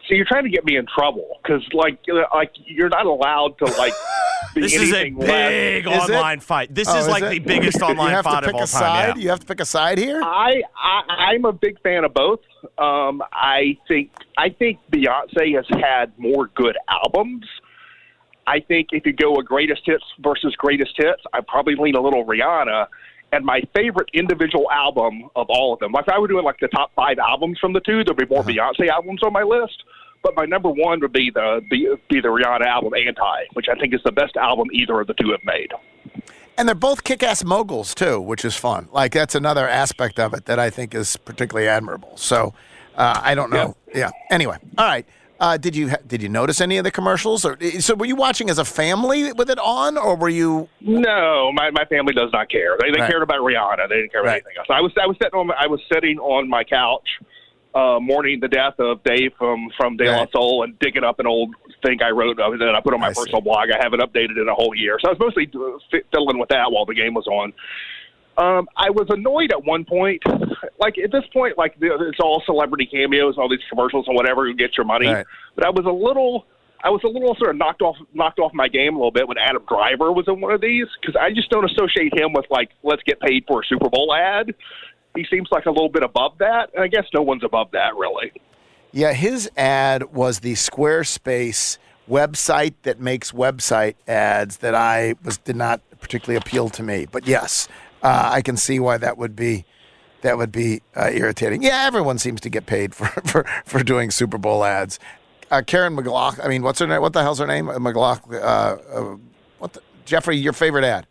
So 0.08 0.14
you're 0.14 0.24
trying 0.26 0.44
to 0.44 0.50
get 0.50 0.64
me 0.64 0.76
in 0.76 0.86
trouble 0.86 1.38
because, 1.42 1.62
like, 1.72 1.98
uh, 2.12 2.22
like 2.34 2.52
you're 2.64 2.88
not 2.88 3.06
allowed 3.06 3.58
to 3.58 3.64
like. 3.76 3.92
be 4.54 4.60
This 4.62 4.74
is 4.74 4.92
a 4.92 5.00
anything 5.00 5.18
less. 5.18 5.48
big 5.50 5.86
Is 5.86 6.10
online 6.10 6.40
fight. 6.40 6.74
This 6.74 6.88
Oh, 6.88 6.96
is 6.98 7.08
like 7.08 7.22
it? 7.24 7.28
the 7.30 7.38
biggest 7.40 7.82
online 7.82 8.10
you 8.10 8.14
have 8.16 8.24
fight 8.24 8.40
to 8.40 8.46
pick 8.46 8.54
of 8.54 8.54
all 8.54 8.62
a 8.62 8.66
time. 8.66 8.68
side. 8.68 9.16
Yeah. 9.16 9.22
You 9.22 9.28
have 9.30 9.40
to 9.40 9.46
pick 9.46 9.60
a 9.60 9.64
side 9.64 9.98
here. 9.98 10.22
I, 10.22 10.62
I 10.80 11.00
I'm 11.32 11.44
a 11.44 11.52
big 11.52 11.80
fan 11.82 12.04
of 12.04 12.14
both. 12.14 12.40
Um, 12.78 13.20
I 13.32 13.76
think 13.88 14.12
I 14.38 14.48
think 14.50 14.78
Beyonce 14.92 15.54
has 15.56 15.66
had 15.82 16.12
more 16.18 16.46
good 16.54 16.76
albums. 16.88 17.44
I 18.46 18.60
think 18.60 18.88
if 18.92 19.04
you 19.04 19.12
go 19.12 19.34
a 19.36 19.42
greatest 19.42 19.82
hits 19.84 20.04
versus 20.20 20.54
greatest 20.56 20.92
hits, 20.96 21.20
I 21.32 21.40
probably 21.46 21.74
lean 21.74 21.96
a 21.96 22.00
little 22.00 22.24
Rihanna. 22.24 22.86
And 23.32 23.44
my 23.44 23.60
favorite 23.74 24.08
individual 24.14 24.70
album 24.70 25.28
of 25.34 25.46
all 25.50 25.74
of 25.74 25.80
them, 25.80 25.92
like 25.92 26.04
if 26.06 26.14
I 26.14 26.18
were 26.18 26.28
doing 26.28 26.44
like 26.44 26.60
the 26.60 26.68
top 26.68 26.92
five 26.94 27.18
albums 27.18 27.58
from 27.58 27.72
the 27.72 27.80
two, 27.80 28.04
there'd 28.04 28.16
be 28.16 28.26
more 28.26 28.42
Beyonce 28.42 28.88
albums 28.88 29.22
on 29.22 29.32
my 29.32 29.42
list. 29.42 29.82
But 30.22 30.34
my 30.36 30.44
number 30.44 30.70
one 30.70 31.00
would 31.00 31.12
be 31.12 31.30
the 31.30 31.60
be, 31.70 31.88
be 32.08 32.20
the 32.20 32.28
Rihanna 32.28 32.66
album 32.66 32.94
Anti, 32.94 33.44
which 33.52 33.66
I 33.68 33.78
think 33.78 33.94
is 33.94 34.00
the 34.04 34.12
best 34.12 34.36
album 34.36 34.68
either 34.72 35.00
of 35.00 35.06
the 35.06 35.14
two 35.14 35.30
have 35.30 35.44
made. 35.44 35.72
And 36.58 36.66
they're 36.66 36.74
both 36.74 37.04
kick-ass 37.04 37.44
moguls 37.44 37.94
too, 37.94 38.20
which 38.20 38.44
is 38.44 38.56
fun. 38.56 38.88
Like 38.90 39.12
that's 39.12 39.34
another 39.34 39.68
aspect 39.68 40.18
of 40.18 40.32
it 40.32 40.46
that 40.46 40.58
I 40.58 40.70
think 40.70 40.94
is 40.94 41.16
particularly 41.16 41.68
admirable. 41.68 42.16
So 42.16 42.54
uh, 42.96 43.20
I 43.22 43.34
don't 43.34 43.50
know. 43.50 43.76
Yeah. 43.94 44.10
Anyway, 44.30 44.56
all 44.78 44.86
right. 44.86 45.06
Uh, 45.38 45.56
did 45.58 45.76
you 45.76 45.90
did 46.06 46.22
you 46.22 46.28
notice 46.30 46.60
any 46.62 46.78
of 46.78 46.84
the 46.84 46.90
commercials? 46.90 47.44
Or 47.44 47.58
so 47.78 47.94
were 47.94 48.06
you 48.06 48.16
watching 48.16 48.48
as 48.48 48.58
a 48.58 48.64
family 48.64 49.32
with 49.34 49.50
it 49.50 49.58
on, 49.58 49.98
or 49.98 50.16
were 50.16 50.30
you? 50.30 50.68
No, 50.80 51.52
my, 51.52 51.70
my 51.72 51.84
family 51.84 52.14
does 52.14 52.30
not 52.32 52.48
care. 52.48 52.76
They, 52.80 52.90
they 52.90 53.00
Right. 53.00 53.10
cared 53.10 53.22
about 53.22 53.40
Rihanna. 53.40 53.88
They 53.88 53.96
didn't 53.96 54.12
care 54.12 54.22
about 54.22 54.30
Right. 54.30 54.42
anything 54.46 54.54
else. 54.58 54.66
I 54.70 54.80
was 54.80 54.92
I 55.00 55.06
was 55.06 55.16
sitting 55.20 55.38
on 55.38 55.46
my, 55.48 55.54
I 55.60 55.66
was 55.66 55.80
sitting 55.92 56.18
on 56.18 56.48
my 56.48 56.64
couch, 56.64 57.06
uh, 57.74 57.98
mourning 58.00 58.40
the 58.40 58.48
death 58.48 58.78
of 58.78 59.02
Dave 59.04 59.32
from 59.38 59.68
from 59.76 59.98
De 59.98 60.04
La 60.10 60.20
Right. 60.20 60.32
Soul 60.32 60.62
and 60.62 60.78
digging 60.78 61.04
up 61.04 61.20
an 61.20 61.26
old 61.26 61.54
thing 61.84 62.00
I 62.02 62.10
wrote 62.10 62.38
that 62.38 62.74
I 62.74 62.80
put 62.80 62.94
on 62.94 63.00
my 63.00 63.08
I 63.08 63.12
see. 63.12 63.20
personal 63.20 63.42
blog. 63.42 63.68
I 63.70 63.76
haven't 63.82 64.00
updated 64.00 64.40
in 64.40 64.48
a 64.48 64.54
whole 64.54 64.74
year, 64.74 64.96
so 65.02 65.08
I 65.08 65.12
was 65.12 65.18
mostly 65.20 65.50
uh, 65.54 66.00
fiddling 66.12 66.38
with 66.38 66.48
that 66.48 66.72
while 66.72 66.86
the 66.86 66.94
game 66.94 67.12
was 67.12 67.26
on. 67.26 67.52
Um, 68.38 68.68
I 68.76 68.90
was 68.90 69.06
annoyed 69.08 69.50
at 69.50 69.64
one 69.64 69.84
point. 69.84 70.22
Like 70.78 70.98
at 70.98 71.10
this 71.10 71.24
point, 71.32 71.56
like 71.56 71.76
it's 71.80 72.20
all 72.20 72.42
celebrity 72.44 72.86
cameos, 72.86 73.36
all 73.38 73.48
these 73.48 73.64
commercials 73.68 74.06
and 74.08 74.16
whatever. 74.16 74.46
You 74.46 74.54
get 74.54 74.76
your 74.76 74.86
money. 74.86 75.08
Right. 75.08 75.26
But 75.54 75.66
I 75.66 75.70
was 75.70 75.86
a 75.86 75.90
little, 75.90 76.46
I 76.84 76.90
was 76.90 77.00
a 77.04 77.08
little 77.08 77.34
sort 77.36 77.50
of 77.50 77.56
knocked 77.56 77.80
off, 77.80 77.96
knocked 78.12 78.38
off 78.38 78.52
my 78.52 78.68
game 78.68 78.94
a 78.94 78.98
little 78.98 79.10
bit 79.10 79.26
when 79.26 79.38
Adam 79.38 79.62
Driver 79.66 80.12
was 80.12 80.26
in 80.28 80.40
one 80.40 80.52
of 80.52 80.60
these 80.60 80.86
because 81.00 81.16
I 81.16 81.32
just 81.32 81.48
don't 81.50 81.64
associate 81.64 82.18
him 82.18 82.32
with 82.32 82.44
like 82.50 82.70
let's 82.82 83.02
get 83.04 83.20
paid 83.20 83.44
for 83.46 83.62
a 83.62 83.64
Super 83.66 83.88
Bowl 83.88 84.14
ad. 84.14 84.54
He 85.14 85.24
seems 85.30 85.48
like 85.50 85.64
a 85.64 85.70
little 85.70 85.88
bit 85.88 86.02
above 86.02 86.36
that, 86.38 86.68
and 86.74 86.84
I 86.84 86.88
guess 86.88 87.04
no 87.14 87.22
one's 87.22 87.42
above 87.42 87.70
that 87.72 87.96
really. 87.96 88.32
Yeah, 88.92 89.14
his 89.14 89.50
ad 89.56 90.14
was 90.14 90.40
the 90.40 90.52
Squarespace 90.52 91.78
website 92.08 92.74
that 92.82 93.00
makes 93.00 93.32
website 93.32 93.94
ads 94.06 94.58
that 94.58 94.74
I 94.74 95.14
was 95.24 95.38
did 95.38 95.56
not 95.56 95.80
particularly 96.00 96.36
appeal 96.36 96.68
to 96.70 96.82
me. 96.82 97.06
But 97.10 97.26
yes, 97.26 97.68
uh, 98.06 98.30
I 98.32 98.42
can 98.42 98.56
see 98.56 98.78
why 98.78 98.98
that 98.98 99.18
would 99.18 99.34
be 99.34 99.64
that 100.22 100.38
would 100.38 100.52
be 100.52 100.82
uh, 100.96 101.10
irritating. 101.12 101.62
Yeah, 101.62 101.84
everyone 101.86 102.18
seems 102.18 102.40
to 102.42 102.48
get 102.48 102.66
paid 102.66 102.94
for 102.94 103.06
for, 103.26 103.44
for 103.64 103.82
doing 103.82 104.10
Super 104.10 104.38
Bowl 104.38 104.64
ads. 104.64 104.98
Uh, 105.50 105.62
Karen 105.64 105.94
McLaughlin. 105.94 106.44
I 106.44 106.48
mean, 106.48 106.62
what's 106.62 106.78
her 106.80 106.86
name? 106.86 107.00
What 107.00 107.12
the 107.12 107.22
hell's 107.22 107.38
her 107.38 107.46
name? 107.46 107.68
Uh, 107.68 107.78
McLaughlin. 107.78 108.40
Uh, 108.40 108.78
uh, 108.92 109.16
what? 109.58 109.72
The, 109.72 109.82
Jeffrey, 110.04 110.36
your 110.36 110.52
favorite 110.52 110.84
ad? 110.84 111.06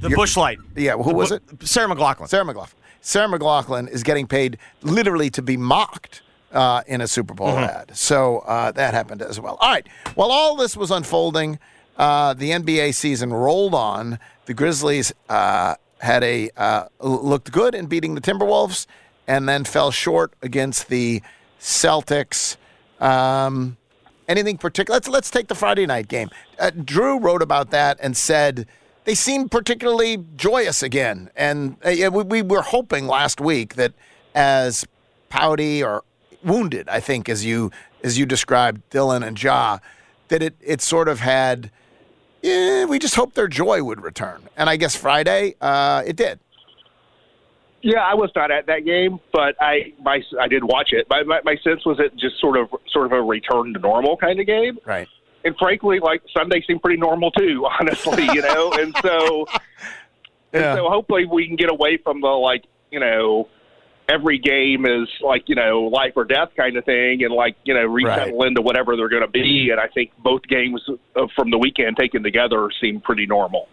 The 0.00 0.10
Busch 0.10 0.36
Light. 0.36 0.58
Yeah, 0.74 0.96
who 0.96 1.14
was 1.14 1.30
it? 1.30 1.42
Sarah 1.62 1.88
McLachlan. 1.88 2.28
Sarah 2.28 2.44
McLachlan. 2.44 2.74
Sarah 3.02 3.28
McLachlan 3.28 3.88
is 3.88 4.02
getting 4.02 4.26
paid 4.26 4.58
literally 4.82 5.30
to 5.30 5.42
be 5.42 5.56
mocked 5.56 6.22
uh, 6.52 6.82
in 6.86 7.00
a 7.00 7.06
Super 7.08 7.34
Bowl 7.34 7.50
ad. 7.50 7.96
So 7.96 8.40
uh, 8.40 8.72
that 8.72 8.94
happened 8.94 9.22
as 9.22 9.38
well. 9.38 9.58
All 9.60 9.70
right. 9.70 9.86
While 10.14 10.30
all 10.30 10.56
this 10.56 10.76
was 10.76 10.90
unfolding, 10.90 11.58
uh, 11.96 12.34
the 12.34 12.50
NBA 12.50 12.94
season 12.94 13.32
rolled 13.32 13.74
on. 13.74 14.18
The 14.46 14.54
Grizzlies 14.54 15.12
uh, 15.28 15.76
had 16.02 16.24
a 16.24 16.50
uh, 16.56 16.86
looked 17.00 17.52
good 17.52 17.74
in 17.74 17.86
beating 17.86 18.16
the 18.16 18.20
Timberwolves, 18.20 18.86
and 19.28 19.48
then 19.48 19.64
fell 19.64 19.92
short 19.92 20.34
against 20.42 20.88
the 20.88 21.22
Celtics. 21.60 22.56
Um, 23.00 23.76
anything 24.28 24.58
particular? 24.58 24.96
Let's 24.96 25.08
let's 25.08 25.30
take 25.30 25.46
the 25.46 25.54
Friday 25.54 25.86
night 25.86 26.08
game. 26.08 26.28
Uh, 26.58 26.70
Drew 26.70 27.18
wrote 27.20 27.40
about 27.40 27.70
that 27.70 27.98
and 28.02 28.16
said 28.16 28.66
they 29.04 29.14
seemed 29.14 29.52
particularly 29.52 30.24
joyous 30.36 30.82
again, 30.82 31.30
and 31.36 31.76
uh, 31.84 32.10
we, 32.10 32.24
we 32.24 32.42
were 32.42 32.62
hoping 32.62 33.06
last 33.06 33.40
week 33.40 33.74
that 33.76 33.92
as 34.34 34.84
pouty 35.28 35.84
or 35.84 36.02
wounded, 36.44 36.88
I 36.88 36.98
think, 36.98 37.28
as 37.28 37.44
you 37.44 37.70
as 38.02 38.18
you 38.18 38.26
described 38.26 38.82
Dylan 38.90 39.24
and 39.24 39.40
Ja, 39.40 39.78
that 40.28 40.42
it 40.42 40.56
it 40.60 40.82
sort 40.82 41.08
of 41.08 41.20
had. 41.20 41.70
Yeah, 42.42 42.84
we 42.86 42.98
just 42.98 43.14
hoped 43.14 43.34
their 43.36 43.48
joy 43.48 43.82
would 43.82 44.02
return, 44.02 44.48
and 44.56 44.68
I 44.68 44.76
guess 44.76 44.96
Friday 44.96 45.54
uh, 45.60 46.02
it 46.04 46.16
did. 46.16 46.40
Yeah, 47.82 48.00
I 48.00 48.14
was 48.14 48.30
not 48.36 48.50
at 48.50 48.66
that 48.66 48.84
game, 48.84 49.18
but 49.32 49.56
I 49.60 49.92
my 50.02 50.20
I 50.40 50.48
did 50.48 50.62
watch 50.64 50.90
it. 50.92 51.06
My, 51.10 51.22
my 51.24 51.40
my 51.44 51.56
sense 51.64 51.84
was 51.84 51.98
it 51.98 52.14
just 52.16 52.40
sort 52.40 52.56
of 52.56 52.68
sort 52.92 53.06
of 53.06 53.12
a 53.12 53.20
return 53.22 53.72
to 53.74 53.78
normal 53.80 54.16
kind 54.16 54.38
of 54.40 54.46
game. 54.46 54.78
Right. 54.84 55.08
And 55.44 55.56
frankly, 55.58 55.98
like 56.00 56.22
Sunday 56.36 56.62
seemed 56.66 56.82
pretty 56.82 57.00
normal 57.00 57.30
too, 57.32 57.66
honestly, 57.80 58.24
you 58.32 58.42
know. 58.42 58.72
and 58.72 58.94
so, 59.02 59.46
Yeah. 60.52 60.72
and 60.72 60.78
so 60.78 60.88
hopefully 60.90 61.24
we 61.26 61.46
can 61.46 61.56
get 61.56 61.70
away 61.70 61.96
from 61.96 62.20
the 62.20 62.28
like 62.28 62.64
you 62.90 63.00
know 63.00 63.48
every 64.08 64.38
game 64.38 64.86
is 64.86 65.08
like 65.20 65.48
you 65.48 65.54
know 65.54 65.82
life 65.82 66.12
or 66.16 66.24
death 66.24 66.50
kind 66.56 66.76
of 66.76 66.84
thing, 66.84 67.24
and 67.24 67.32
like 67.32 67.56
you 67.64 67.74
know 67.74 67.84
resettle 67.84 68.42
into 68.44 68.62
whatever 68.62 68.96
they're 68.96 69.08
going 69.08 69.22
to 69.22 69.28
be. 69.28 69.70
And 69.70 69.80
I 69.80 69.88
think 69.88 70.12
both 70.18 70.42
games 70.42 70.82
uh, 71.16 71.26
from 71.34 71.50
the 71.50 71.58
weekend 71.58 71.96
taken 71.96 72.22
together 72.22 72.70
seem 72.80 73.00
pretty 73.00 73.26
normal. 73.26 73.68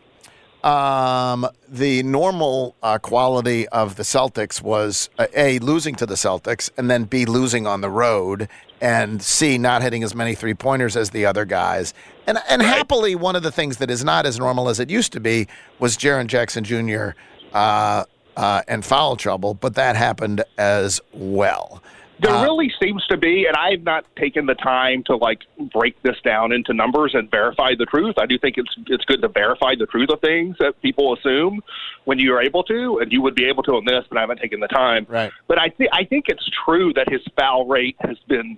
Um, 0.64 1.48
the 1.70 2.04
normal 2.04 2.76
uh, 2.84 2.98
quality 2.98 3.68
of 3.70 3.96
the 3.96 4.04
Celtics 4.04 4.62
was 4.62 5.10
uh, 5.18 5.28
a 5.34 5.58
losing 5.60 5.96
to 5.96 6.06
the 6.06 6.16
Celtics, 6.16 6.70
and 6.78 6.92
then 6.92 7.06
b 7.06 7.26
losing 7.26 7.66
on 7.66 7.80
the 7.80 7.90
road, 7.90 8.50
and 8.82 9.22
c 9.22 9.58
not 9.58 9.82
hitting 9.82 10.04
as 10.04 10.14
many 10.14 10.36
three 10.36 10.54
pointers 10.54 10.98
as 10.98 11.12
the 11.12 11.26
other 11.26 11.46
guys. 11.46 11.94
And 12.28 12.40
and 12.50 12.62
happily, 12.62 13.16
one 13.16 13.38
of 13.38 13.44
the 13.44 13.52
things 13.52 13.78
that 13.78 13.90
is 13.90 14.04
not 14.04 14.26
as 14.26 14.38
normal 14.38 14.68
as 14.68 14.82
it 14.82 14.90
used 14.90 15.14
to 15.14 15.22
be 15.22 15.48
was 15.80 15.96
Jaren 15.96 16.28
Jackson 16.28 16.66
Jr. 16.66 17.12
Uh, 17.54 18.04
uh, 18.38 18.62
and 18.68 18.84
foul 18.86 19.16
trouble, 19.16 19.54
but 19.54 19.76
that 19.76 19.96
happened 19.96 20.44
as 20.58 21.02
well. 21.14 21.82
There 22.22 22.32
Uh, 22.34 22.44
really 22.44 22.70
seems 22.84 23.06
to 23.08 23.16
be, 23.16 23.46
and 23.46 23.56
I've 23.56 23.84
not 23.84 24.04
taken 24.18 24.46
the 24.46 24.56
time 24.56 25.04
to 25.06 25.16
like 25.16 25.40
break 25.72 26.02
this 26.04 26.18
down 26.22 26.52
into 26.52 26.74
numbers 26.74 27.12
and 27.16 27.32
verify 27.32 27.76
the 27.76 27.86
truth. 27.86 28.16
I 28.18 28.26
do 28.26 28.38
think 28.38 28.58
it's 28.58 28.76
it's 28.88 29.06
good 29.06 29.22
to 29.22 29.30
verify 29.30 29.76
the 29.76 29.86
truth 29.86 30.10
of 30.10 30.20
things 30.20 30.58
that 30.60 30.82
people 30.82 31.14
assume 31.14 31.62
when 32.04 32.20
you 32.20 32.34
are 32.36 32.42
able 32.42 32.64
to, 32.64 33.00
and 33.00 33.10
you 33.14 33.22
would 33.22 33.36
be 33.36 33.46
able 33.46 33.64
to 33.64 33.72
on 33.76 33.86
this, 33.86 34.04
but 34.10 34.18
I 34.18 34.22
haven't 34.22 34.40
taken 34.42 34.60
the 34.60 34.68
time. 34.68 35.06
Right. 35.08 35.32
But 35.48 35.60
I 35.62 35.70
think 35.70 35.90
I 35.94 36.04
think 36.04 36.26
it's 36.28 36.48
true 36.66 36.92
that 36.94 37.08
his 37.10 37.22
foul 37.38 37.66
rate 37.68 37.96
has 38.02 38.18
been 38.28 38.58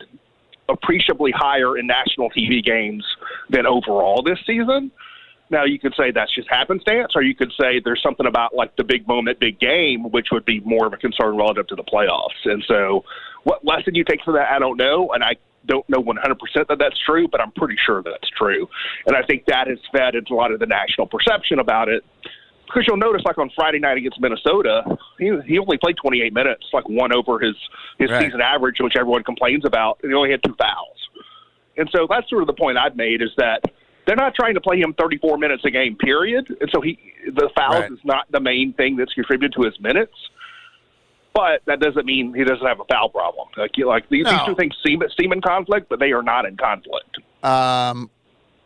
appreciably 0.67 1.31
higher 1.31 1.77
in 1.77 1.85
national 1.85 2.29
TV 2.31 2.63
games 2.63 3.05
than 3.49 3.65
overall 3.67 4.23
this 4.23 4.39
season. 4.45 4.89
Now 5.51 5.65
you 5.65 5.77
could 5.77 5.93
say 5.97 6.11
that's 6.11 6.33
just 6.33 6.47
happenstance, 6.49 7.11
or 7.13 7.21
you 7.21 7.35
could 7.35 7.51
say 7.59 7.81
there's 7.83 8.01
something 8.01 8.25
about 8.25 8.55
like 8.55 8.75
the 8.77 8.83
big 8.85 9.07
moment, 9.07 9.39
big 9.39 9.59
game, 9.59 10.09
which 10.11 10.27
would 10.31 10.45
be 10.45 10.61
more 10.61 10.87
of 10.87 10.93
a 10.93 10.97
concern 10.97 11.35
relative 11.37 11.67
to 11.67 11.75
the 11.75 11.83
playoffs. 11.83 12.39
And 12.45 12.63
so, 12.67 13.03
what 13.43 13.63
lesson 13.65 13.93
you 13.93 14.05
take 14.05 14.23
from 14.23 14.35
that, 14.35 14.49
I 14.49 14.59
don't 14.59 14.77
know, 14.77 15.11
and 15.13 15.23
I 15.23 15.35
don't 15.67 15.87
know 15.89 16.01
100% 16.01 16.15
that 16.69 16.79
that's 16.79 16.97
true, 17.05 17.27
but 17.27 17.41
I'm 17.41 17.51
pretty 17.51 17.75
sure 17.85 18.01
that's 18.01 18.29
true. 18.37 18.67
And 19.05 19.15
I 19.15 19.23
think 19.23 19.45
that 19.45 19.67
has 19.67 19.77
fed 19.91 20.15
into 20.15 20.33
a 20.33 20.35
lot 20.35 20.51
of 20.51 20.59
the 20.59 20.65
national 20.65 21.07
perception 21.07 21.59
about 21.59 21.89
it. 21.89 22.03
Because 22.65 22.85
you'll 22.87 22.97
notice, 22.97 23.21
like 23.25 23.37
on 23.37 23.51
Friday 23.53 23.79
night 23.79 23.97
against 23.97 24.21
Minnesota, 24.21 24.83
he, 25.19 25.29
he 25.45 25.59
only 25.59 25.77
played 25.77 25.97
28 26.01 26.33
minutes, 26.33 26.63
like 26.71 26.87
one 26.87 27.13
over 27.13 27.37
his 27.39 27.55
his 27.99 28.09
Right. 28.09 28.23
season 28.23 28.39
average, 28.39 28.77
which 28.79 28.93
everyone 28.97 29.23
complains 29.23 29.65
about, 29.65 29.99
and 30.01 30.11
he 30.11 30.15
only 30.15 30.31
had 30.31 30.41
two 30.41 30.55
fouls. 30.55 30.97
And 31.75 31.89
so 31.93 32.07
that's 32.09 32.29
sort 32.29 32.41
of 32.43 32.47
the 32.47 32.53
point 32.53 32.77
I've 32.77 32.95
made 32.95 33.21
is 33.21 33.31
that 33.37 33.61
they're 34.11 34.17
not 34.17 34.35
trying 34.35 34.55
to 34.55 34.59
play 34.59 34.77
him 34.77 34.93
34 34.99 35.37
minutes 35.37 35.63
a 35.63 35.71
game, 35.71 35.95
period. 35.95 36.45
And 36.59 36.69
so 36.73 36.81
he 36.81 36.99
the 37.27 37.49
fouls 37.55 37.83
Right. 37.83 37.91
is 37.91 37.99
not 38.03 38.25
the 38.29 38.41
main 38.41 38.73
thing 38.73 38.97
that's 38.97 39.13
contributed 39.13 39.53
to 39.53 39.63
his 39.63 39.79
minutes. 39.79 40.11
But 41.33 41.61
that 41.65 41.79
doesn't 41.79 42.05
mean 42.05 42.33
he 42.33 42.43
doesn't 42.43 42.65
have 42.67 42.81
a 42.81 42.83
foul 42.91 43.07
problem. 43.07 43.47
Like, 43.55 43.71
like 43.77 44.09
these, 44.09 44.25
these 44.25 44.41
two 44.45 44.55
things 44.55 44.73
seem 44.85 45.01
seem 45.17 45.31
in 45.31 45.39
conflict, 45.39 45.87
but 45.87 46.01
they 46.01 46.11
are 46.11 46.21
not 46.21 46.43
in 46.45 46.57
conflict. 46.57 47.19
Um, 47.41 48.09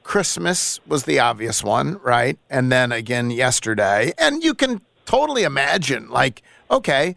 Christmas 0.01 0.79
was 0.87 1.03
the 1.03 1.19
obvious 1.19 1.63
one, 1.63 1.99
right? 2.01 2.39
And 2.49 2.71
then 2.71 2.91
again 2.91 3.29
yesterday. 3.29 4.13
And 4.17 4.43
you 4.43 4.55
can 4.55 4.81
totally 5.05 5.43
imagine, 5.43 6.09
like, 6.09 6.41
okay, 6.71 7.15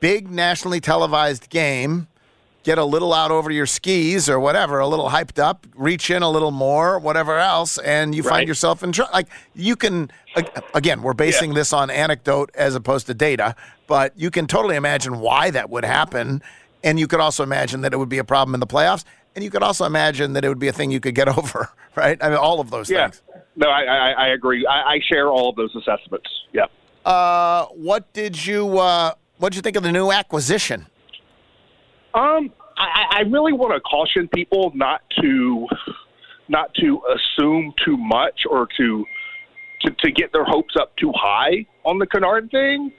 big 0.00 0.28
nationally 0.28 0.80
televised 0.80 1.50
game, 1.50 2.08
get 2.62 2.78
a 2.78 2.84
little 2.84 3.12
out 3.14 3.30
over 3.30 3.50
your 3.50 3.66
skis 3.66 4.28
or 4.28 4.38
whatever, 4.38 4.78
a 4.80 4.86
little 4.86 5.08
hyped 5.08 5.38
up, 5.38 5.66
reach 5.74 6.10
in 6.10 6.22
a 6.22 6.28
little 6.30 6.50
more, 6.50 6.98
whatever 6.98 7.38
else, 7.38 7.78
and 7.78 8.14
you 8.14 8.22
find 8.22 8.46
yourself 8.46 8.82
in 8.82 8.92
trouble. 8.92 9.10
Like, 9.14 9.28
you 9.54 9.76
can, 9.76 10.10
again, 10.74 11.02
we're 11.02 11.14
basing 11.14 11.54
this 11.54 11.72
on 11.72 11.88
anecdote 11.90 12.50
as 12.54 12.74
opposed 12.74 13.06
to 13.06 13.14
data, 13.14 13.56
but 13.86 14.12
you 14.16 14.30
can 14.30 14.46
totally 14.46 14.76
imagine 14.76 15.20
why 15.20 15.50
that 15.50 15.70
would 15.70 15.84
happen. 15.84 16.42
And 16.84 17.00
you 17.00 17.06
could 17.06 17.20
also 17.20 17.42
imagine 17.42 17.80
that 17.82 17.92
it 17.92 17.96
would 17.96 18.08
be 18.10 18.18
a 18.18 18.24
problem 18.24 18.54
in 18.54 18.60
the 18.60 18.66
playoffs. 18.66 19.04
And 19.34 19.44
you 19.44 19.50
could 19.50 19.62
also 19.62 19.84
imagine 19.84 20.32
that 20.34 20.44
it 20.44 20.48
would 20.48 20.58
be 20.58 20.68
a 20.68 20.72
thing 20.72 20.90
you 20.90 21.00
could 21.00 21.14
get 21.14 21.28
over, 21.38 21.70
right? 21.96 22.18
I 22.22 22.28
mean, 22.28 22.38
all 22.38 22.60
of 22.60 22.70
those 22.70 22.90
Yeah. 22.90 23.08
things. 23.08 23.22
No, 23.56 23.68
I, 23.68 23.82
I, 23.84 24.10
I 24.10 24.28
agree. 24.28 24.66
I, 24.66 24.94
I 24.94 25.00
share 25.08 25.28
all 25.28 25.48
of 25.50 25.56
those 25.56 25.74
assessments. 25.74 26.28
Yeah. 26.52 26.66
Uh, 27.04 27.66
what 27.66 28.12
did 28.12 28.46
you 28.46 28.78
uh, 28.78 29.12
what 29.38 29.50
did 29.52 29.56
you 29.56 29.62
think 29.62 29.76
of 29.76 29.82
the 29.82 29.92
new 29.92 30.10
acquisition? 30.12 30.86
Um, 32.14 32.52
I, 32.76 33.18
I 33.18 33.20
really 33.30 33.52
want 33.52 33.74
to 33.74 33.80
caution 33.80 34.28
people 34.28 34.72
not 34.74 35.02
to 35.20 35.66
not 36.48 36.74
to 36.74 37.00
assume 37.14 37.72
too 37.84 37.96
much 37.96 38.42
or 38.48 38.66
to 38.76 39.04
to, 39.82 39.90
to 39.90 40.10
get 40.10 40.32
their 40.32 40.44
hopes 40.44 40.74
up 40.78 40.94
too 40.96 41.12
high 41.14 41.66
on 41.84 41.98
the 41.98 42.06
Kennard 42.06 42.50
thing. 42.50 42.92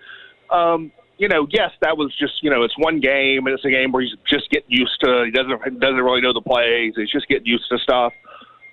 Um, 0.50 0.91
you 1.18 1.27
know, 1.27 1.46
yes, 1.51 1.72
that 1.82 1.98
was 1.98 2.15
just 2.18 2.41
you 2.41 2.50
know 2.50 2.63
it's 2.63 2.74
one 2.77 3.00
game 3.00 3.46
and 3.46 3.50
it's 3.50 3.65
a 3.65 3.70
game 3.70 3.91
where 3.91 4.01
he's 4.01 4.15
just 4.30 4.50
getting 4.50 4.70
used 4.70 5.00
to. 5.01 5.25
He 5.25 5.32
doesn't 5.32 5.80
doesn't 5.80 6.01
really 6.01 6.22
know 6.22 6.34
the 6.34 6.41
plays. 6.41 6.94
He's 6.96 7.12
just 7.12 7.27
getting 7.27 7.46
used 7.46 7.65
to 7.70 7.77
stuff. 7.80 8.13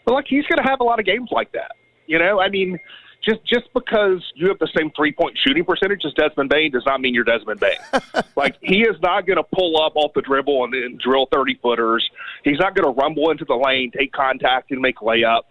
But 0.05 0.15
like 0.15 0.27
he's 0.29 0.47
going 0.47 0.63
to 0.63 0.69
have 0.69 0.81
a 0.81 0.85
lot 0.85 0.99
of 0.99 1.05
games 1.05 1.29
like 1.31 1.53
that. 1.53 1.73
You 2.07 2.19
know, 2.19 2.41
I 2.41 2.49
mean, 2.49 2.79
just 3.25 3.45
just 3.45 3.73
because 3.75 4.23
you 4.35 4.49
have 4.49 4.59
the 4.59 4.69
same 4.77 4.91
three 4.97 5.13
point 5.13 5.39
shooting 5.47 5.65
percentage 5.65 6.03
as 6.05 6.13
Desmond 6.15 6.51
Bane 6.51 6.71
does 6.71 6.85
not 6.87 7.01
mean 7.01 7.15
you're 7.15 7.25
Desmond 7.25 7.61
Bane. 7.61 7.79
like 8.37 8.57
he 8.61 8.83
is 8.83 8.97
not 9.03 9.27
going 9.27 9.37
to 9.37 9.45
pull 9.55 9.81
up 9.83 9.93
off 9.97 10.13
the 10.15 10.23
dribble 10.23 10.65
and, 10.65 10.75
and 10.75 10.99
drill 10.99 11.27
thirty 11.33 11.59
footers. 11.61 12.09
He's 12.45 12.59
not 12.59 12.75
going 12.75 12.93
to 12.93 13.01
rumble 13.01 13.31
into 13.31 13.45
the 13.45 13.57
lane, 13.57 13.91
take 13.97 14.13
contact, 14.13 14.71
and 14.71 14.81
make 14.81 14.97
layups. 14.97 15.43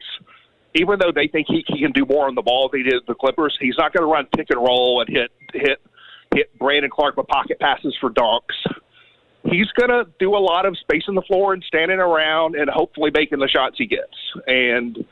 Even 0.75 0.99
though 0.99 1.11
they 1.11 1.27
think 1.27 1.47
he, 1.49 1.63
he 1.67 1.79
can 1.79 1.91
do 1.91 2.05
more 2.05 2.27
on 2.27 2.35
the 2.35 2.41
ball 2.41 2.69
than 2.69 2.83
he 2.83 2.89
did 2.89 3.01
the 3.07 3.15
Clippers, 3.15 3.57
he's 3.59 3.75
not 3.77 3.93
going 3.93 4.03
to 4.03 4.11
run 4.11 4.27
pick 4.35 4.49
and 4.49 4.59
roll 4.59 5.01
and 5.01 5.09
hit 5.09 5.31
hit 5.53 5.81
hit 6.33 6.57
Brandon 6.59 6.91
Clarke 6.91 7.17
with 7.17 7.27
pocket 7.27 7.59
passes 7.59 7.95
for 7.99 8.09
dunks 8.09 8.75
he's 9.49 9.67
going 9.71 9.89
to 9.89 10.05
do 10.19 10.35
a 10.35 10.39
lot 10.39 10.65
of 10.65 10.77
spacing 10.77 11.15
the 11.15 11.21
floor 11.21 11.53
and 11.53 11.63
standing 11.63 11.99
around 11.99 12.55
and 12.55 12.69
hopefully 12.69 13.11
making 13.13 13.39
the 13.39 13.47
shots 13.47 13.75
he 13.77 13.85
gets. 13.85 14.13
And 14.45 15.05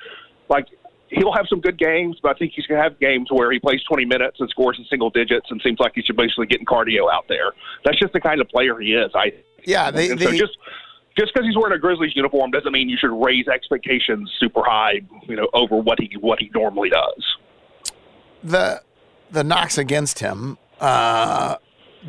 like 0.49 0.67
he'll 1.09 1.33
have 1.33 1.45
some 1.49 1.59
good 1.59 1.77
games, 1.77 2.17
but 2.21 2.35
I 2.35 2.39
think 2.39 2.53
he's 2.55 2.65
going 2.65 2.77
to 2.77 2.83
have 2.83 2.99
games 2.99 3.27
where 3.31 3.51
he 3.51 3.59
plays 3.59 3.81
20 3.83 4.05
minutes 4.05 4.37
and 4.39 4.49
scores 4.49 4.77
in 4.79 4.85
single 4.85 5.09
digits 5.09 5.47
and 5.49 5.61
seems 5.63 5.79
like 5.79 5.93
he's 5.95 6.05
just 6.05 6.17
basically 6.17 6.47
getting 6.47 6.65
cardio 6.65 7.11
out 7.11 7.25
there. 7.27 7.51
That's 7.83 7.99
just 7.99 8.13
the 8.13 8.19
kind 8.19 8.41
of 8.41 8.49
player 8.49 8.79
he 8.79 8.93
is. 8.93 9.11
I 9.15 9.33
Yeah, 9.65 9.91
they, 9.91 10.09
so 10.09 10.15
they 10.15 10.37
just 10.37 10.57
just 11.17 11.33
because 11.33 11.47
he's 11.47 11.55
wearing 11.55 11.73
a 11.73 11.79
Grizzlies 11.79 12.15
uniform 12.15 12.51
doesn't 12.51 12.71
mean 12.71 12.89
you 12.89 12.97
should 12.99 13.13
raise 13.13 13.47
expectations 13.47 14.31
super 14.39 14.61
high, 14.65 15.01
you 15.27 15.35
know, 15.35 15.47
over 15.53 15.77
what 15.77 15.99
he 15.99 16.15
what 16.19 16.39
he 16.39 16.49
normally 16.53 16.89
does. 16.89 17.37
the 18.43 18.81
the 19.31 19.43
knocks 19.43 19.77
against 19.77 20.19
him 20.19 20.57
uh, 20.79 21.55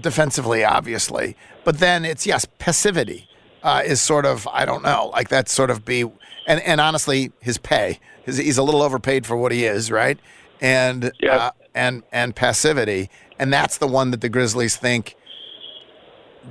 defensively, 0.00 0.64
obviously, 0.64 1.36
but 1.64 1.78
then 1.78 2.04
it's 2.04 2.26
yes, 2.26 2.46
passivity 2.58 3.28
uh, 3.66 3.82
is 3.84 4.00
sort 4.00 4.24
of 4.24 4.46
I 4.60 4.64
don't 4.64 4.82
know, 4.82 5.10
like 5.12 5.28
that's 5.28 5.52
sort 5.52 5.70
of 5.70 5.84
be 5.84 6.00
and 6.46 6.60
and 6.62 6.80
honestly, 6.80 7.32
his 7.40 7.58
pay 7.58 7.98
his, 8.24 8.36
he's 8.38 8.58
a 8.58 8.62
little 8.62 8.82
overpaid 8.82 9.26
for 9.26 9.36
what 9.36 9.50
he 9.52 9.64
is, 9.64 9.90
right? 9.90 10.18
And 10.60 11.10
Yeah. 11.20 11.36
uh, 11.36 11.50
and 11.74 12.02
and 12.12 12.34
passivity, 12.34 13.10
and 13.38 13.52
that's 13.52 13.76
the 13.78 13.86
one 13.88 14.10
that 14.12 14.20
the 14.20 14.28
Grizzlies 14.28 14.76
think 14.76 15.14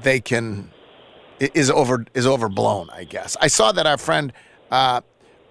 they 0.03 0.19
can 0.19 0.71
is 1.39 1.69
over 1.71 2.05
is 2.13 2.27
overblown. 2.27 2.89
I 2.91 3.03
guess 3.05 3.35
I 3.41 3.47
saw 3.47 3.71
that 3.71 3.85
our 3.87 3.97
friend. 3.97 4.31
Uh, 4.71 5.01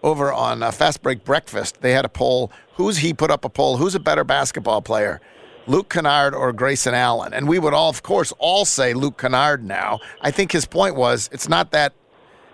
over 0.03 0.31
on 0.35 0.63
uh, 0.63 0.71
Fast 0.71 1.01
Break 1.03 1.25
Breakfast, 1.25 1.81
they 1.81 1.93
had 1.93 2.05
a 2.05 2.11
poll. 2.11 2.53
Who's 2.75 2.99
he 2.99 3.15
put 3.15 3.31
up 3.31 3.43
a 3.43 3.49
poll? 3.49 3.79
Who's 3.79 3.95
a 3.95 3.99
better 4.01 4.23
basketball 4.23 4.83
player, 4.83 5.19
Luke 5.67 5.89
Kennard 5.89 6.35
or 6.35 6.53
Grayson 6.53 6.95
Allen? 6.95 7.33
And 7.33 7.49
we 7.49 7.59
would 7.59 7.75
all, 7.75 7.91
of 7.91 8.03
course, 8.03 8.33
all 8.39 8.65
say 8.65 8.95
Luke 8.95 9.19
Kennard. 9.19 9.65
Now, 9.65 10.01
I 10.21 10.31
think 10.31 10.53
his 10.53 10.65
point 10.65 10.97
was 10.97 11.29
it's 11.33 11.49
not 11.49 11.71
that 11.73 11.93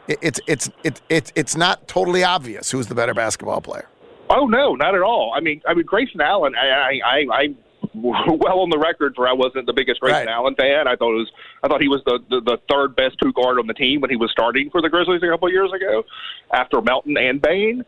it's 0.09 0.41
it's 0.47 0.71
it's 0.83 1.01
it's 1.09 1.33
it's 1.37 1.57
not 1.57 1.87
totally 1.87 2.25
obvious 2.25 2.71
who's 2.71 2.89
the 2.89 2.95
better 2.95 3.15
basketball 3.15 3.61
player. 3.61 3.89
Oh 4.29 4.47
no, 4.47 4.75
not 4.75 4.95
at 4.95 5.03
all. 5.03 5.33
I 5.35 5.41
mean, 5.41 5.61
I 5.67 5.75
mean 5.75 5.87
Grayson 5.87 6.21
Allen. 6.21 6.55
I, 6.55 6.69
I, 6.69 7.01
I, 7.05 7.41
I'm 7.43 7.57
well 7.95 8.61
on 8.61 8.71
the 8.71 8.79
record 8.79 9.15
for 9.17 9.27
I 9.27 9.33
wasn't 9.33 9.67
the 9.67 9.73
biggest 9.73 10.01
Grayson 10.01 10.27
Right. 10.27 10.29
Allen 10.29 10.55
fan. 10.55 10.87
I 10.87 10.97
thought 10.97 11.13
it 11.13 11.19
was 11.19 11.31
I 11.63 11.69
thought 11.69 11.81
he 11.81 11.89
was 11.89 12.03
the, 12.07 12.19
the 12.29 12.41
the 12.41 12.59
third 12.71 12.95
best 12.97 13.17
two 13.23 13.33
guard 13.33 13.59
on 13.59 13.67
the 13.67 13.75
team 13.75 14.01
when 14.01 14.11
he 14.11 14.17
was 14.17 14.31
starting 14.31 14.71
for 14.71 14.81
the 14.83 14.89
Grizzlies 14.89 15.23
a 15.23 15.29
couple 15.29 15.49
of 15.49 15.53
years 15.53 15.73
ago, 15.73 16.05
after 16.53 16.81
Melton 16.81 17.17
and 17.17 17.41
Bane. 17.41 17.85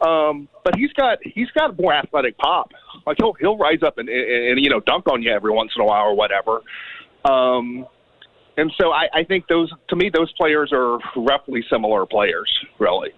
Um, 0.00 0.48
but 0.64 0.74
he's 0.76 0.92
got 0.92 1.18
he's 1.22 1.50
got 1.52 1.78
more 1.78 1.92
athletic 1.92 2.36
pop. 2.38 2.72
Like 3.06 3.16
he'll 3.18 3.34
he'll 3.34 3.58
rise 3.58 3.82
up 3.82 3.98
and, 3.98 4.08
and, 4.08 4.30
and 4.30 4.60
you 4.60 4.70
know 4.70 4.80
dunk 4.80 5.06
on 5.08 5.22
you 5.22 5.30
every 5.30 5.52
once 5.52 5.72
in 5.76 5.82
a 5.82 5.84
while 5.84 6.04
or 6.04 6.14
whatever. 6.14 6.60
Um, 7.24 7.86
and 8.56 8.72
so 8.80 8.92
I, 8.92 9.08
I 9.12 9.24
think 9.24 9.46
those 9.48 9.72
to 9.88 9.96
me 9.96 10.10
those 10.10 10.32
players 10.32 10.70
are 10.72 10.98
roughly 11.16 11.64
similar 11.70 12.06
players, 12.06 12.50
really. 12.78 13.10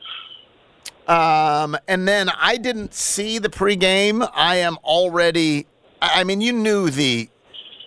Um, 1.07 1.77
and 1.87 2.09
then 2.09 2.29
I 2.37 2.57
didn't 2.57 2.95
see 2.95 3.39
the 3.39 3.49
pregame. 3.49 4.29
I 4.35 4.57
am 4.57 4.77
already. 4.83 5.67
I 6.01 6.21
I 6.21 6.25
mean, 6.25 6.41
you 6.41 6.53
knew 6.53 6.91
the 6.91 7.29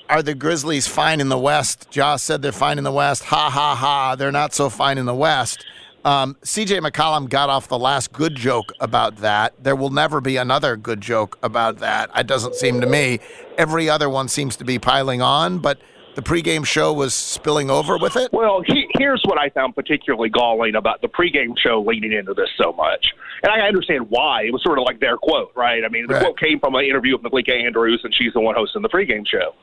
are 0.09 0.23
the 0.23 0.33
Grizzlies 0.33 0.87
fine 0.87 1.19
in 1.19 1.29
the 1.29 1.37
West? 1.37 1.91
Josh 1.91 2.23
said 2.23 2.41
they're 2.41 2.51
fine 2.51 2.77
in 2.77 2.83
the 2.83 2.91
West. 2.91 3.25
Ha 3.25 3.49
ha 3.49 3.75
ha! 3.75 4.15
They're 4.15 4.31
not 4.31 4.53
so 4.53 4.69
fine 4.69 4.97
in 4.97 5.05
the 5.05 5.13
West. 5.13 5.65
Um, 6.05 6.35
CJ 6.43 6.79
McCollum 6.79 7.29
got 7.29 7.49
off 7.49 7.67
the 7.67 7.77
last 7.77 8.13
good 8.13 8.35
joke 8.35 8.71
about 8.79 9.17
that. 9.17 9.53
There 9.61 9.75
will 9.75 9.89
never 9.89 10.21
be 10.21 10.37
another 10.37 10.77
good 10.77 11.01
joke 11.01 11.37
about 11.43 11.79
that. 11.79 12.09
It 12.15 12.25
doesn't 12.27 12.55
seem 12.55 12.79
to 12.81 12.87
me. 12.87 13.19
Every 13.57 13.89
other 13.89 14.09
one 14.09 14.29
seems 14.29 14.55
to 14.57 14.63
be 14.63 14.79
piling 14.79 15.21
on, 15.21 15.59
but 15.59 15.77
the 16.15 16.21
pregame 16.21 16.65
show 16.65 16.93
was 16.93 17.13
spilling 17.13 17.69
over 17.69 17.97
with 17.97 18.15
it. 18.15 18.31
Well, 18.31 18.61
he, 18.65 18.87
here's 18.97 19.21
what 19.25 19.37
I 19.37 19.49
found 19.49 19.75
particularly 19.75 20.29
galling 20.29 20.75
about 20.75 21.01
the 21.01 21.07
pregame 21.09 21.57
show 21.57 21.81
leading 21.85 22.13
into 22.13 22.33
this 22.33 22.49
so 22.61 22.71
much. 22.73 23.05
And 23.43 23.51
I 23.51 23.67
understand 23.67 24.07
why. 24.09 24.43
It 24.43 24.53
was 24.53 24.63
sort 24.63 24.79
of 24.79 24.85
like 24.85 24.99
their 24.99 25.17
quote, 25.17 25.51
right? 25.55 25.83
I 25.85 25.89
mean, 25.89 26.07
the 26.07 26.13
Right. 26.15 26.23
quote 26.23 26.39
came 26.39 26.59
from 26.59 26.75
an 26.75 26.85
interview 26.85 27.13
with 27.15 27.23
Malika 27.23 27.53
Andrews, 27.53 28.01
and 28.03 28.13
she's 28.15 28.33
the 28.33 28.39
one 28.39 28.55
hosting 28.55 28.81
the 28.81 28.89
pregame 28.89 29.25
show. 29.27 29.53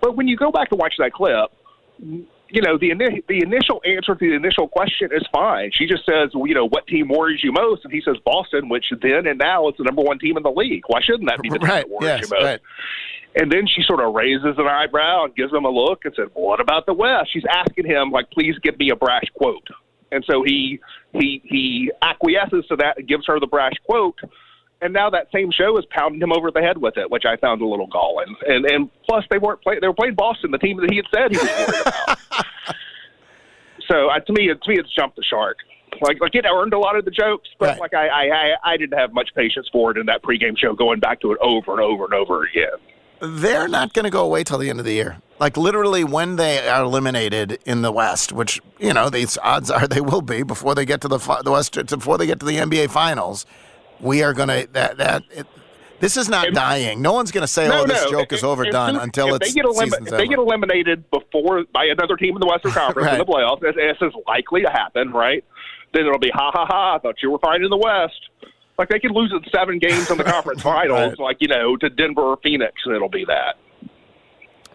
But 0.00 0.16
when 0.16 0.28
you 0.28 0.36
go 0.36 0.50
back 0.50 0.68
to 0.70 0.76
watch 0.76 0.94
that 0.98 1.12
clip, 1.12 1.50
you 2.50 2.62
know, 2.62 2.78
the, 2.78 2.90
ini- 2.90 3.26
the 3.26 3.38
initial 3.42 3.80
answer 3.84 4.14
to 4.14 4.18
the 4.30 4.34
initial 4.34 4.68
question 4.68 5.10
is 5.12 5.26
fine. 5.32 5.70
She 5.74 5.86
just 5.86 6.04
says, 6.06 6.30
well, 6.34 6.46
you 6.46 6.54
know, 6.54 6.68
what 6.68 6.86
team 6.86 7.08
worries 7.08 7.40
you 7.42 7.52
most? 7.52 7.84
And 7.84 7.92
he 7.92 8.00
says 8.00 8.16
Boston, 8.24 8.68
which 8.68 8.86
then 9.02 9.26
and 9.26 9.38
now 9.38 9.68
is 9.68 9.74
the 9.78 9.84
number 9.84 10.02
one 10.02 10.18
team 10.18 10.36
in 10.36 10.42
the 10.42 10.50
league. 10.50 10.82
Why 10.86 11.00
shouldn't 11.02 11.28
that 11.28 11.40
be 11.42 11.48
the 11.48 11.58
team 11.58 11.68
Right. 11.68 11.84
that 11.84 11.90
worries 11.90 12.06
Yes. 12.06 12.30
you 12.30 12.36
most? 12.36 12.44
Right. 12.44 12.60
And 13.38 13.52
then 13.52 13.66
she 13.66 13.82
sort 13.82 14.00
of 14.00 14.14
raises 14.14 14.54
an 14.58 14.66
eyebrow 14.66 15.24
and 15.24 15.34
gives 15.34 15.52
him 15.52 15.64
a 15.66 15.70
look 15.70 16.04
and 16.06 16.14
said, 16.16 16.28
"What 16.32 16.58
about 16.58 16.86
the 16.86 16.94
West?" 16.94 17.30
She's 17.32 17.44
asking 17.50 17.84
him, 17.84 18.10
like, 18.10 18.30
"Please 18.30 18.54
give 18.62 18.78
me 18.78 18.88
a 18.90 18.96
brash 18.96 19.24
quote." 19.34 19.66
And 20.10 20.24
so 20.24 20.42
he 20.42 20.78
he 21.12 21.42
he 21.44 21.90
acquiesces 22.00 22.64
to 22.68 22.76
that 22.76 22.96
and 22.96 23.06
gives 23.06 23.26
her 23.26 23.38
the 23.38 23.46
brash 23.46 23.74
quote. 23.84 24.18
And 24.82 24.92
now 24.92 25.08
that 25.10 25.28
same 25.32 25.50
show 25.50 25.78
is 25.78 25.84
pounding 25.90 26.20
him 26.20 26.32
over 26.32 26.50
the 26.50 26.60
head 26.60 26.76
with 26.78 26.98
it, 26.98 27.10
which 27.10 27.24
I 27.24 27.36
found 27.38 27.62
a 27.62 27.66
little 27.66 27.86
galling. 27.86 28.34
And 28.46 28.66
and 28.66 28.90
plus 29.08 29.24
they 29.30 29.38
weren't 29.38 29.62
play, 29.62 29.78
they 29.80 29.88
were 29.88 29.94
playing 29.94 30.14
Boston, 30.14 30.50
the 30.50 30.58
team 30.58 30.76
that 30.80 30.90
he 30.90 30.96
had 30.96 31.06
said 31.14 31.30
he 31.30 31.38
was 31.38 31.48
worried 31.48 31.80
about. 31.80 32.18
so 33.88 34.08
uh, 34.08 34.20
to 34.20 34.32
me, 34.32 34.48
to 34.48 34.68
me, 34.70 34.78
it's 34.78 34.94
jumped 34.94 35.16
the 35.16 35.22
shark. 35.24 35.58
Like, 36.02 36.20
like 36.20 36.34
it 36.34 36.44
earned 36.44 36.74
a 36.74 36.78
lot 36.78 36.96
of 36.96 37.06
the 37.06 37.10
jokes, 37.10 37.48
but 37.58 37.70
Right. 37.70 37.80
like 37.80 37.94
I, 37.94 38.08
I, 38.08 38.22
I, 38.22 38.72
I 38.72 38.76
didn't 38.76 38.98
have 38.98 39.14
much 39.14 39.30
patience 39.34 39.66
for 39.72 39.90
it 39.92 39.96
in 39.96 40.04
that 40.06 40.22
pregame 40.22 40.58
show, 40.58 40.74
going 40.74 41.00
back 41.00 41.20
to 41.22 41.32
it 41.32 41.38
over 41.40 41.72
and 41.72 41.80
over 41.80 42.04
and 42.04 42.12
over 42.12 42.44
again. 42.44 42.76
They're 43.20 43.66
not 43.68 43.94
going 43.94 44.04
to 44.04 44.10
go 44.10 44.22
away 44.24 44.44
till 44.44 44.58
the 44.58 44.68
end 44.68 44.78
of 44.78 44.84
the 44.84 44.92
year. 44.92 45.22
Like 45.38 45.56
literally, 45.56 46.04
when 46.04 46.36
they 46.36 46.68
are 46.68 46.82
eliminated 46.82 47.58
in 47.64 47.80
the 47.80 47.90
West, 47.90 48.30
which 48.30 48.60
you 48.78 48.92
know 48.92 49.08
these 49.08 49.38
odds 49.38 49.70
are 49.70 49.88
they 49.88 50.02
will 50.02 50.20
be 50.20 50.42
before 50.42 50.74
they 50.74 50.84
get 50.84 51.00
to 51.02 51.08
the 51.08 51.18
the 51.42 51.50
West 51.50 51.78
before 51.86 52.18
they 52.18 52.26
get 52.26 52.40
to 52.40 52.46
the 52.46 52.56
NBA 52.56 52.90
Finals. 52.90 53.46
We 54.00 54.22
are 54.22 54.32
going 54.32 54.48
to 54.48 54.68
that 54.72 54.98
that. 54.98 55.22
It, 55.30 55.46
this 55.98 56.18
is 56.18 56.28
not 56.28 56.52
dying. 56.52 57.00
No 57.00 57.14
one's 57.14 57.30
going 57.30 57.42
to 57.42 57.48
say, 57.48 57.70
"Oh, 57.72 57.86
this 57.86 58.02
joke 58.10 58.30
is 58.32 58.40
If- 58.40 58.44
if- 58.44 58.44
overdone" 58.44 58.96
if- 58.96 59.02
until 59.02 59.28
if 59.34 59.36
it's 59.42 59.54
they 59.54 59.62
get 59.62 59.64
if 59.66 60.04
they 60.10 60.26
get 60.26 60.38
eliminated 60.38 61.10
before 61.10 61.64
by 61.72 61.86
another 61.86 62.16
team 62.16 62.34
in 62.36 62.40
the 62.40 62.46
Western 62.46 62.72
Conference 62.82 63.12
in 63.12 63.18
the 63.18 63.24
playoffs, 63.24 63.64
as, 63.64 63.74
as 63.80 63.96
is 64.08 64.14
likely 64.28 64.60
to 64.62 64.68
happen, 64.70 65.10
right? 65.12 65.42
Then 65.94 66.04
it'll 66.04 66.18
be 66.18 66.30
ha 66.34 66.50
ha 66.52 66.66
ha. 66.66 66.96
I 66.96 66.98
thought 66.98 67.22
you 67.22 67.30
were 67.30 67.38
fine 67.38 67.64
in 67.64 67.70
the 67.70 67.78
West. 67.78 68.20
Like 68.78 68.90
they 68.90 68.98
could 68.98 69.12
lose 69.12 69.32
in 69.32 69.40
seven 69.50 69.78
games 69.78 70.10
in 70.10 70.18
the 70.18 70.24
conference 70.34 70.60
finals, 70.60 71.10
Right. 71.12 71.18
like 71.18 71.36
you 71.40 71.48
know, 71.48 71.78
to 71.78 71.88
Denver 71.88 72.20
or 72.20 72.36
Phoenix, 72.42 72.74
and 72.84 72.94
it'll 72.94 73.08
be 73.08 73.24
that. 73.24 73.56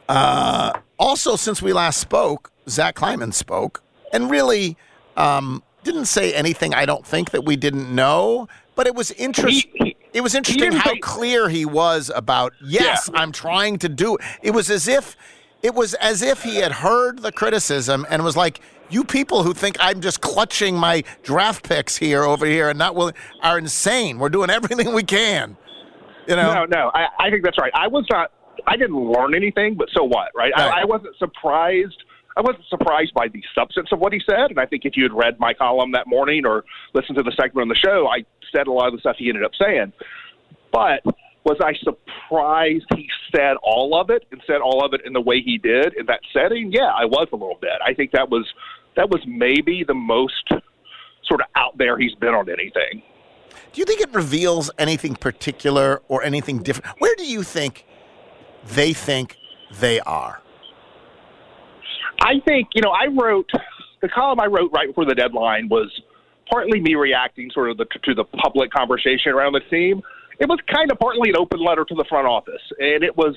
Uh, 0.09 0.73
also, 0.99 1.35
since 1.35 1.61
we 1.61 1.71
last 1.73 1.99
spoke, 1.99 2.51
Zach 2.67 2.95
Kleiman 2.95 3.31
spoke 3.31 3.81
and 4.11 4.29
really 4.29 4.75
um, 5.17 5.63
didn't 5.83 6.05
say 6.05 6.33
anything. 6.33 6.73
I 6.73 6.85
don't 6.85 7.05
think 7.05 7.31
that 7.31 7.45
we 7.45 7.55
didn't 7.55 7.93
know, 7.93 8.47
but 8.81 8.87
it 8.87 8.95
was 8.95 9.11
interesting. 9.11 9.93
It 10.11 10.21
was 10.21 10.33
interesting 10.33 10.71
how 10.71 10.95
clear 11.03 11.47
he 11.49 11.65
was 11.65 12.09
about. 12.15 12.51
Yes, 12.65 13.11
Yeah. 13.13 13.19
I'm 13.21 13.31
trying 13.31 13.77
to 13.77 13.87
do. 13.87 14.17
It 14.41 14.55
was 14.55 14.71
as 14.71 14.87
if 14.87 15.15
it 15.61 15.75
was 15.75 15.93
as 15.93 16.23
if 16.23 16.41
he 16.41 16.55
had 16.55 16.71
heard 16.71 17.21
the 17.21 17.31
criticism 17.31 18.07
and 18.09 18.23
was 18.23 18.35
like, 18.35 18.59
"You 18.89 19.03
people 19.03 19.43
who 19.43 19.53
think 19.53 19.77
I'm 19.79 20.01
just 20.01 20.19
clutching 20.21 20.75
my 20.75 21.03
draft 21.21 21.69
picks 21.69 21.95
here 21.95 22.23
over 22.23 22.47
here 22.47 22.69
and 22.69 22.79
not 22.79 22.95
willing 22.95 23.13
are 23.43 23.59
insane. 23.59 24.17
We're 24.17 24.29
doing 24.29 24.49
everything 24.49 24.95
we 24.95 25.03
can." 25.03 25.57
You 26.27 26.37
know. 26.37 26.51
No, 26.51 26.65
no, 26.65 26.91
I, 26.95 27.05
I 27.19 27.29
think 27.29 27.43
that's 27.43 27.59
right. 27.59 27.71
I 27.75 27.87
was 27.87 28.07
not. 28.09 28.31
I 28.65 28.77
didn't 28.77 28.97
learn 28.97 29.35
anything, 29.35 29.75
but 29.75 29.89
so 29.95 30.05
what, 30.05 30.29
right? 30.35 30.51
Right. 30.57 30.71
I, 30.71 30.81
I 30.81 30.85
wasn't 30.85 31.15
surprised. 31.19 32.03
I 32.37 32.41
wasn't 32.41 32.65
surprised 32.69 33.13
by 33.13 33.27
the 33.27 33.43
substance 33.53 33.89
of 33.91 33.99
what 33.99 34.13
he 34.13 34.21
said, 34.25 34.51
and 34.51 34.59
I 34.59 34.65
think 34.65 34.85
if 34.85 34.95
you 34.95 35.03
had 35.03 35.13
read 35.13 35.39
my 35.39 35.53
column 35.53 35.91
that 35.91 36.07
morning 36.07 36.45
or 36.45 36.63
listened 36.93 37.17
to 37.17 37.23
the 37.23 37.31
segment 37.31 37.63
on 37.63 37.67
the 37.67 37.75
show, 37.75 38.07
I 38.07 38.23
said 38.55 38.67
a 38.67 38.71
lot 38.71 38.87
of 38.87 38.93
the 38.93 38.99
stuff 38.99 39.17
he 39.17 39.29
ended 39.29 39.43
up 39.43 39.51
saying. 39.59 39.91
But 40.71 41.03
was 41.43 41.57
I 41.61 41.73
surprised 41.83 42.85
he 42.95 43.09
said 43.35 43.55
all 43.63 43.99
of 43.99 44.09
it 44.09 44.25
and 44.31 44.41
said 44.45 44.61
all 44.61 44.85
of 44.85 44.93
it 44.93 45.01
in 45.05 45.13
the 45.13 45.21
way 45.21 45.41
he 45.41 45.57
did 45.57 45.93
in 45.95 46.05
that 46.05 46.21
setting? 46.31 46.71
Yeah, 46.71 46.91
I 46.95 47.05
was 47.05 47.27
a 47.31 47.35
little 47.35 47.57
bit. 47.59 47.81
I 47.85 47.93
think 47.93 48.11
that 48.11 48.29
was 48.29 48.45
that 48.95 49.09
was 49.09 49.21
maybe 49.25 49.83
the 49.83 49.93
most 49.93 50.49
sort 51.23 51.41
of 51.41 51.47
out 51.55 51.77
there 51.77 51.97
he's 51.97 52.15
been 52.15 52.33
on 52.33 52.49
anything. 52.49 53.01
Do 53.73 53.79
you 53.79 53.85
think 53.85 54.01
it 54.01 54.13
reveals 54.13 54.69
anything 54.77 55.15
particular 55.15 56.01
or 56.07 56.23
anything 56.23 56.61
different? 56.61 56.99
Where 56.99 57.15
do 57.15 57.25
you 57.25 57.43
think 57.43 57.85
they 58.65 58.93
think 58.93 59.37
they 59.79 59.99
are? 60.01 60.41
I 62.21 62.39
think 62.45 62.69
you 62.73 62.81
know 62.81 62.91
I 62.91 63.07
wrote 63.07 63.49
the 64.01 64.07
column 64.07 64.39
I 64.39 64.45
wrote 64.45 64.71
right 64.71 64.87
before 64.87 65.05
the 65.05 65.15
deadline 65.15 65.67
was 65.69 65.89
partly 66.49 66.79
me 66.79 66.95
reacting 66.95 67.49
sort 67.51 67.71
of 67.71 67.77
the, 67.77 67.85
to 68.03 68.13
the 68.13 68.25
public 68.25 68.71
conversation 68.71 69.31
around 69.31 69.53
the 69.53 69.61
team. 69.69 70.01
It 70.39 70.47
was 70.47 70.59
kind 70.71 70.91
of 70.91 70.99
partly 70.99 71.29
an 71.29 71.35
open 71.37 71.63
letter 71.63 71.85
to 71.85 71.95
the 71.95 72.05
front 72.09 72.27
office, 72.27 72.61
and 72.79 73.03
it 73.03 73.17
was 73.17 73.35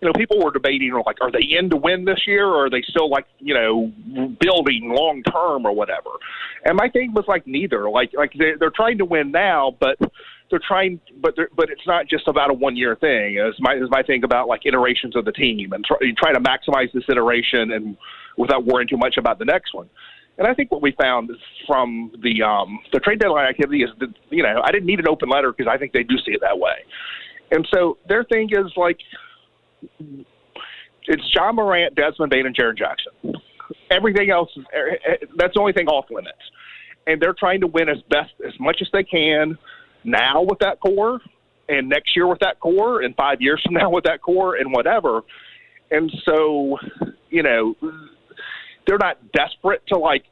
you 0.00 0.08
know 0.08 0.12
people 0.14 0.42
were 0.42 0.50
debating 0.50 0.92
like 1.06 1.18
are 1.20 1.30
they 1.30 1.56
in 1.56 1.68
to 1.70 1.76
win 1.76 2.04
this 2.04 2.26
year 2.26 2.46
or 2.46 2.66
are 2.66 2.70
they 2.70 2.82
still 2.88 3.10
like 3.10 3.26
you 3.38 3.54
know 3.54 3.92
building 4.40 4.92
long 4.94 5.22
term 5.24 5.66
or 5.66 5.72
whatever. 5.72 6.10
And 6.64 6.76
my 6.76 6.88
thing 6.88 7.12
was 7.12 7.24
like 7.28 7.46
neither. 7.46 7.90
Like 7.90 8.12
like 8.16 8.32
they're, 8.38 8.56
they're 8.58 8.70
trying 8.74 8.98
to 8.98 9.04
win 9.04 9.30
now, 9.30 9.76
but 9.78 9.98
they're 10.50 10.60
trying, 10.66 11.00
but 11.20 11.34
they're, 11.34 11.48
but 11.56 11.70
it's 11.70 11.86
not 11.86 12.06
just 12.06 12.28
about 12.28 12.50
a 12.50 12.52
one 12.52 12.76
year 12.76 12.94
thing. 12.96 13.38
Is 13.38 13.54
my 13.58 13.74
is 13.74 13.88
my 13.90 14.02
thing 14.02 14.22
about 14.22 14.48
like 14.48 14.66
iterations 14.66 15.16
of 15.16 15.24
the 15.24 15.32
team 15.32 15.72
and 15.72 15.84
try, 15.84 15.96
trying 16.18 16.34
to 16.34 16.40
maximize 16.40 16.92
this 16.92 17.04
iteration 17.08 17.72
and 17.72 17.96
without 18.38 18.64
worrying 18.64 18.88
too 18.88 18.96
much 18.96 19.16
about 19.18 19.38
the 19.38 19.44
next 19.44 19.74
one. 19.74 19.88
And 20.38 20.46
I 20.46 20.54
think 20.54 20.72
what 20.72 20.80
we 20.80 20.92
found 21.00 21.30
from 21.66 22.12
the 22.22 22.42
um, 22.42 22.80
the 22.92 23.00
trade 23.00 23.18
deadline 23.18 23.46
activity 23.46 23.82
is 23.82 23.90
that 24.00 24.08
you 24.30 24.42
know 24.42 24.60
I 24.64 24.70
didn't 24.70 24.86
need 24.86 24.98
an 24.98 25.08
open 25.08 25.28
letter 25.28 25.52
because 25.52 25.70
I 25.72 25.76
think 25.76 25.92
they 25.92 26.02
do 26.02 26.16
see 26.24 26.32
it 26.32 26.40
that 26.40 26.58
way. 26.58 26.84
And 27.50 27.68
so 27.72 27.98
their 28.08 28.24
thing 28.24 28.48
is 28.50 28.72
like 28.76 28.98
it's 31.06 31.30
John 31.34 31.56
Morant, 31.56 31.94
Desmond 31.94 32.30
Bane, 32.30 32.46
and 32.46 32.56
Jaren 32.56 32.76
Jackson. 32.76 33.12
Everything 33.90 34.30
else 34.30 34.50
is 34.56 34.64
er, 34.74 34.90
eh, 34.90 35.12
eh, 35.12 35.26
that's 35.36 35.54
the 35.54 35.60
only 35.60 35.72
thing 35.72 35.86
off 35.86 36.06
limits. 36.10 36.38
And 37.06 37.20
they're 37.20 37.34
trying 37.34 37.60
to 37.60 37.66
win 37.66 37.88
as 37.88 37.98
best 38.08 38.32
as 38.46 38.52
much 38.60 38.78
as 38.80 38.88
they 38.92 39.02
can 39.02 39.58
now 40.04 40.42
with 40.42 40.58
that 40.60 40.80
core, 40.80 41.20
and 41.68 41.88
next 41.88 42.16
year 42.16 42.26
with 42.26 42.38
that 42.40 42.60
core, 42.60 43.02
and 43.02 43.14
five 43.16 43.40
years 43.40 43.60
from 43.64 43.74
now 43.74 43.90
with 43.90 44.04
that 44.04 44.22
core, 44.22 44.56
and 44.56 44.72
whatever. 44.72 45.22
And 45.90 46.10
so, 46.24 46.78
you 47.28 47.42
know, 47.42 47.74
they're 48.86 48.98
not 48.98 49.18
desperate 49.32 49.82
to 49.88 49.98
like 49.98 50.24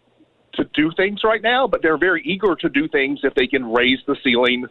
to 0.55 0.65
do 0.75 0.91
things 0.97 1.21
right 1.25 1.43
now, 1.43 1.67
but 1.67 1.83
they're 1.83 1.99
very 1.99 2.23
eager 2.25 2.55
to 2.57 2.69
do 2.69 2.89
things 2.89 3.21
if 3.23 3.35
they 3.35 3.47
can 3.47 3.71
raise 3.71 3.99
the 4.07 4.17
ceiling 4.25 4.67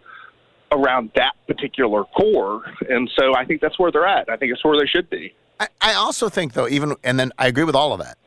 around 0.72 1.12
that 1.16 1.34
particular 1.48 2.04
core. 2.16 2.62
And 2.90 3.10
so 3.18 3.36
I 3.36 3.46
think 3.46 3.62
that's 3.62 3.80
where 3.80 3.92
they're 3.92 4.08
at. 4.08 4.30
I 4.30 4.38
think 4.38 4.52
it's 4.52 4.64
where 4.64 4.80
they 4.80 4.86
should 4.86 5.10
be. 5.10 5.34
I, 5.60 5.68
I 5.82 5.94
also 5.94 6.30
think, 6.30 6.54
though, 6.54 6.68
even, 6.68 6.96
and 7.04 7.20
then 7.20 7.32
I 7.38 7.48
agree 7.48 7.64
with 7.64 7.76
all 7.76 7.94
of 7.94 8.00
that. 8.00 8.18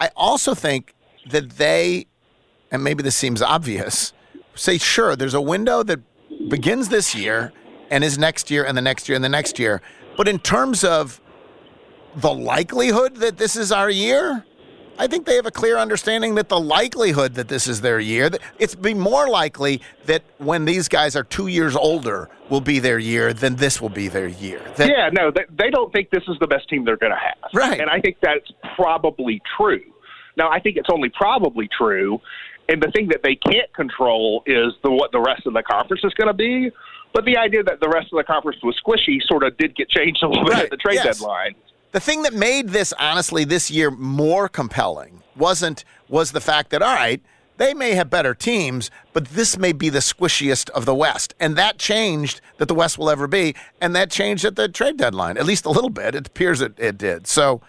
I 0.00 0.10
also 0.16 0.54
think 0.54 0.94
that 1.30 1.50
they, 1.50 2.06
and 2.70 2.82
maybe 2.82 3.02
this 3.02 3.16
seems 3.16 3.40
obvious, 3.40 4.12
say, 4.54 4.78
sure, 4.78 5.16
there's 5.16 5.34
a 5.34 5.40
window 5.40 5.82
that 5.82 6.00
begins 6.48 6.88
this 6.88 7.14
year 7.14 7.52
and 7.90 8.02
is 8.02 8.18
next 8.18 8.50
year 8.50 8.64
and 8.64 8.76
the 8.76 8.82
next 8.82 9.08
year 9.08 9.16
and 9.16 9.24
the 9.24 9.28
next 9.28 9.58
year. 9.58 9.80
But 10.16 10.28
in 10.28 10.38
terms 10.38 10.82
of 10.82 11.20
the 12.16 12.32
likelihood 12.32 13.16
that 13.16 13.36
this 13.36 13.56
is 13.56 13.70
our 13.70 13.90
year, 13.90 14.44
I 14.98 15.06
think 15.06 15.26
they 15.26 15.36
have 15.36 15.46
a 15.46 15.50
clear 15.50 15.78
understanding 15.78 16.34
that 16.36 16.48
the 16.48 16.58
likelihood 16.58 17.34
that 17.34 17.48
this 17.48 17.66
is 17.66 17.80
their 17.80 18.00
year, 18.00 18.30
that 18.30 18.40
it's 18.58 18.74
be 18.74 18.94
more 18.94 19.28
likely 19.28 19.82
that 20.06 20.22
when 20.38 20.64
these 20.64 20.88
guys 20.88 21.16
are 21.16 21.24
two 21.24 21.48
years 21.48 21.76
older 21.76 22.28
will 22.48 22.60
be 22.60 22.78
their 22.78 22.98
year 22.98 23.32
than 23.32 23.56
this 23.56 23.80
will 23.80 23.88
be 23.88 24.08
their 24.08 24.28
year. 24.28 24.62
That, 24.76 24.88
yeah, 24.88 25.10
no, 25.12 25.30
they, 25.30 25.44
they 25.50 25.70
don't 25.70 25.92
think 25.92 26.10
this 26.10 26.22
is 26.28 26.36
the 26.40 26.46
best 26.46 26.68
team 26.68 26.84
they're 26.84 26.96
going 26.96 27.12
to 27.12 27.18
have. 27.18 27.50
Right. 27.52 27.80
And 27.80 27.90
I 27.90 28.00
think 28.00 28.16
that's 28.22 28.50
probably 28.74 29.42
true. 29.56 29.82
Now, 30.36 30.50
I 30.50 30.60
think 30.60 30.76
it's 30.76 30.88
only 30.92 31.08
probably 31.10 31.68
true. 31.76 32.20
And 32.68 32.82
the 32.82 32.90
thing 32.90 33.08
that 33.08 33.20
they 33.22 33.36
can't 33.36 33.72
control 33.74 34.42
is 34.46 34.72
the 34.82 34.90
what 34.90 35.12
the 35.12 35.20
rest 35.20 35.46
of 35.46 35.54
the 35.54 35.62
conference 35.62 36.02
is 36.04 36.12
going 36.14 36.28
to 36.28 36.34
be. 36.34 36.70
But 37.12 37.24
the 37.24 37.36
idea 37.36 37.62
that 37.62 37.80
the 37.80 37.88
rest 37.88 38.08
of 38.12 38.18
the 38.18 38.24
conference 38.24 38.58
was 38.62 38.76
squishy 38.84 39.18
sort 39.26 39.42
of 39.42 39.56
did 39.56 39.74
get 39.76 39.88
changed 39.88 40.22
a 40.22 40.28
little 40.28 40.44
bit 40.44 40.58
at 40.58 40.70
the 40.70 40.76
trade 40.76 40.96
yes. 40.96 41.18
deadline. 41.18 41.54
The 41.96 42.00
thing 42.00 42.24
that 42.24 42.34
made 42.34 42.68
this 42.68 42.92
honestly 42.98 43.44
this 43.44 43.70
year 43.70 43.90
more 43.90 44.50
compelling 44.50 45.22
wasn't 45.34 45.82
was 46.10 46.32
the 46.32 46.42
fact 46.42 46.68
that 46.68 46.82
all 46.82 46.94
right, 46.94 47.22
they 47.56 47.72
may 47.72 47.92
have 47.92 48.10
better 48.10 48.34
teams, 48.34 48.90
but 49.14 49.28
this 49.28 49.56
may 49.56 49.72
be 49.72 49.88
the 49.88 50.00
squishiest 50.00 50.68
of 50.68 50.84
the 50.84 50.94
West. 50.94 51.34
And 51.40 51.56
that 51.56 51.78
changed 51.78 52.42
that 52.58 52.68
the 52.68 52.74
West 52.74 52.98
will 52.98 53.08
ever 53.08 53.26
be. 53.26 53.54
And 53.80 53.96
that 53.96 54.10
changed 54.10 54.44
at 54.44 54.56
the 54.56 54.68
trade 54.68 54.98
deadline, 54.98 55.38
at 55.38 55.46
least 55.46 55.64
a 55.64 55.70
little 55.70 55.88
bit. 55.88 56.14
It 56.14 56.26
appears 56.26 56.60
it, 56.60 56.74
it 56.76 56.98
did. 56.98 57.26
So, 57.26 57.62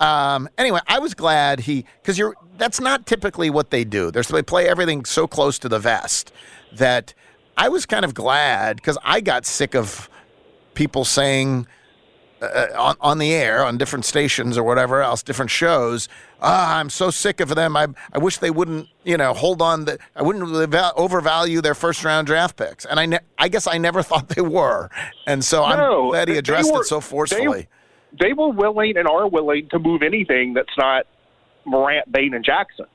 um, 0.00 0.48
anyway, 0.58 0.80
I 0.88 0.98
was 0.98 1.14
glad 1.14 1.60
he, 1.60 1.84
because 2.02 2.18
you're, 2.18 2.34
that's 2.56 2.80
not 2.80 3.06
typically 3.06 3.48
what 3.48 3.70
they 3.70 3.84
do. 3.84 4.10
They're, 4.10 4.24
they 4.24 4.42
play 4.42 4.68
everything 4.68 5.04
so 5.04 5.28
close 5.28 5.56
to 5.60 5.68
the 5.68 5.78
vest 5.78 6.32
that 6.72 7.14
I 7.56 7.68
was 7.68 7.86
kind 7.86 8.04
of 8.04 8.12
glad 8.12 8.74
because 8.74 8.98
I 9.04 9.20
got 9.20 9.46
sick 9.46 9.76
of 9.76 10.10
people 10.74 11.04
saying, 11.04 11.68
uh, 12.40 12.68
on, 12.76 12.96
on 13.00 13.18
the 13.18 13.32
air 13.32 13.64
on 13.64 13.78
different 13.78 14.04
stations 14.04 14.56
or 14.56 14.62
whatever 14.62 15.02
else, 15.02 15.22
different 15.22 15.50
shows. 15.50 16.08
Ah, 16.40 16.78
I'm 16.78 16.90
so 16.90 17.10
sick 17.10 17.40
of 17.40 17.54
them. 17.54 17.76
I, 17.76 17.88
I 18.12 18.18
wish 18.18 18.38
they 18.38 18.50
wouldn't, 18.50 18.88
you 19.04 19.16
know, 19.16 19.34
hold 19.34 19.60
on. 19.60 19.86
The, 19.86 19.98
I 20.14 20.22
wouldn't 20.22 20.44
overvalue 20.96 21.60
their 21.60 21.74
first 21.74 22.04
round 22.04 22.26
draft 22.26 22.56
picks. 22.56 22.84
And 22.84 23.00
I, 23.00 23.06
ne- 23.06 23.18
I 23.38 23.48
guess 23.48 23.66
I 23.66 23.78
never 23.78 24.02
thought 24.04 24.28
they 24.28 24.42
were. 24.42 24.90
And 25.26 25.44
so 25.44 25.60
no, 25.60 26.04
I'm 26.04 26.10
glad 26.10 26.28
he 26.28 26.36
addressed 26.36 26.72
were, 26.72 26.82
it 26.82 26.86
so 26.86 27.00
forcefully. 27.00 27.68
They, 28.12 28.28
they, 28.28 28.32
were 28.32 28.50
willing 28.50 28.96
and 28.96 29.08
are 29.08 29.28
willing 29.28 29.68
to 29.70 29.78
move 29.78 30.02
anything 30.02 30.54
that's 30.54 30.76
not 30.78 31.06
Morant, 31.64 32.10
Bane, 32.10 32.34
and 32.34 32.44
Jackson. 32.44 32.86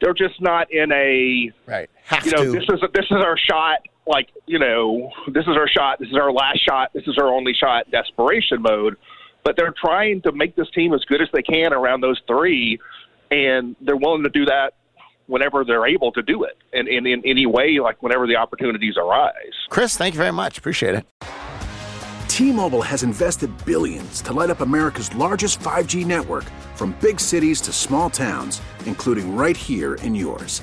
They're 0.00 0.14
just 0.14 0.40
not 0.40 0.72
in 0.72 0.90
a 0.92 1.52
right. 1.66 1.90
Have 2.04 2.24
you 2.24 2.32
know, 2.32 2.44
to. 2.44 2.52
this 2.52 2.62
is 2.62 2.82
a, 2.82 2.88
this 2.94 3.04
is 3.10 3.18
our 3.18 3.36
shot 3.36 3.80
like 4.06 4.28
you 4.46 4.58
know 4.58 5.10
this 5.28 5.42
is 5.42 5.56
our 5.56 5.68
shot 5.68 5.98
this 5.98 6.08
is 6.08 6.16
our 6.16 6.32
last 6.32 6.58
shot 6.66 6.90
this 6.94 7.04
is 7.06 7.16
our 7.18 7.28
only 7.28 7.54
shot 7.54 7.90
desperation 7.90 8.62
mode. 8.62 8.96
But 9.42 9.56
they're 9.56 9.74
trying 9.82 10.20
to 10.22 10.32
make 10.32 10.54
this 10.54 10.68
team 10.74 10.92
as 10.92 11.02
good 11.06 11.22
as 11.22 11.28
they 11.32 11.42
can 11.42 11.72
around 11.72 12.02
those 12.02 12.20
three 12.26 12.78
and 13.30 13.74
they're 13.80 13.96
willing 13.96 14.22
to 14.22 14.28
do 14.28 14.44
that 14.44 14.74
whenever 15.28 15.64
they're 15.64 15.86
able 15.86 16.12
to 16.12 16.22
do 16.22 16.44
it 16.44 16.58
and, 16.72 16.88
and 16.88 17.06
in 17.06 17.22
any 17.24 17.46
way 17.46 17.78
like 17.80 18.02
whenever 18.02 18.26
the 18.26 18.36
opportunities 18.36 18.94
arise. 18.96 19.54
Chris 19.68 19.96
thank 19.96 20.14
you 20.14 20.18
very 20.18 20.32
much. 20.32 20.58
Appreciate 20.58 20.94
it. 20.94 21.06
T-mobile 22.28 22.82
has 22.82 23.02
invested 23.02 23.50
billions 23.66 24.22
to 24.22 24.32
light 24.32 24.50
up 24.50 24.60
america's 24.60 25.14
largest 25.14 25.60
5g 25.60 26.06
network 26.06 26.44
from 26.74 26.96
big 27.00 27.20
cities 27.20 27.60
to 27.60 27.72
small 27.72 28.08
towns 28.08 28.62
including 28.86 29.36
right 29.36 29.56
here 29.56 29.96
in 29.96 30.14
yours 30.14 30.62